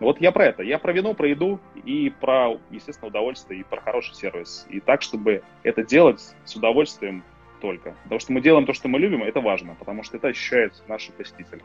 [0.00, 0.64] Вот я про это.
[0.64, 4.66] Я про вино, про еду и про, естественно, удовольствие, и про хороший сервис.
[4.68, 7.22] И так, чтобы это делать с удовольствием
[7.62, 7.94] только.
[8.02, 11.12] Потому что мы делаем то, что мы любим, это важно, потому что это ощущает наши
[11.12, 11.62] посетители.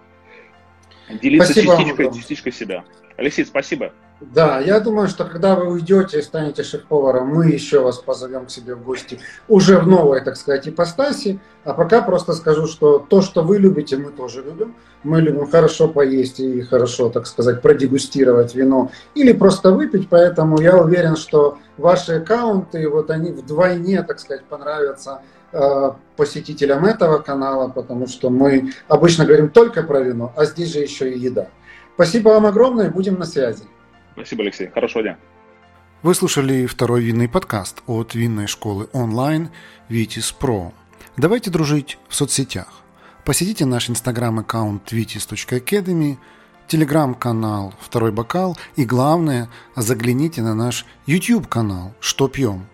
[1.21, 2.83] Делиться спасибо частичкой, частичкой себя.
[3.17, 3.91] Алексей, спасибо.
[4.19, 8.49] Да, я думаю, что когда вы уйдете и станете шеф-поваром, мы еще вас позовем к
[8.49, 11.39] себе в гости уже в новой, так сказать, ипостаси.
[11.63, 14.75] А пока просто скажу, что то, что вы любите, мы тоже любим.
[15.03, 20.09] Мы любим хорошо поесть и хорошо, так сказать, продегустировать вино или просто выпить.
[20.09, 25.21] Поэтому я уверен, что ваши аккаунты, вот они вдвойне, так сказать, понравятся
[26.15, 31.13] посетителям этого канала, потому что мы обычно говорим только про вино, а здесь же еще
[31.13, 31.47] и еда.
[31.95, 33.63] Спасибо вам огромное, будем на связи.
[34.13, 34.67] Спасибо, Алексей.
[34.67, 35.17] Хорошего дня.
[36.03, 39.49] Вы слушали второй винный подкаст от винной школы онлайн
[39.89, 40.71] Vitis Pro.
[41.17, 42.67] Давайте дружить в соцсетях.
[43.25, 46.17] Посетите наш инстаграм-аккаунт vitis.academy,
[46.67, 52.67] телеграм-канал «Второй бокал» и, главное, загляните на наш YouTube-канал «Что пьем?».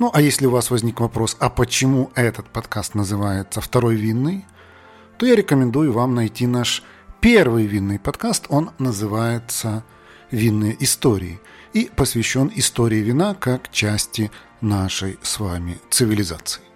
[0.00, 4.44] Ну, а если у вас возник вопрос, а почему этот подкаст называется «Второй винный?»,
[5.18, 6.82] то я рекомендую вам найти наш
[7.20, 8.46] первый винный подкаст.
[8.48, 9.84] Он называется «Второй
[10.30, 11.40] винные истории
[11.72, 14.30] и посвящен истории вина как части
[14.60, 16.69] нашей с вами цивилизации.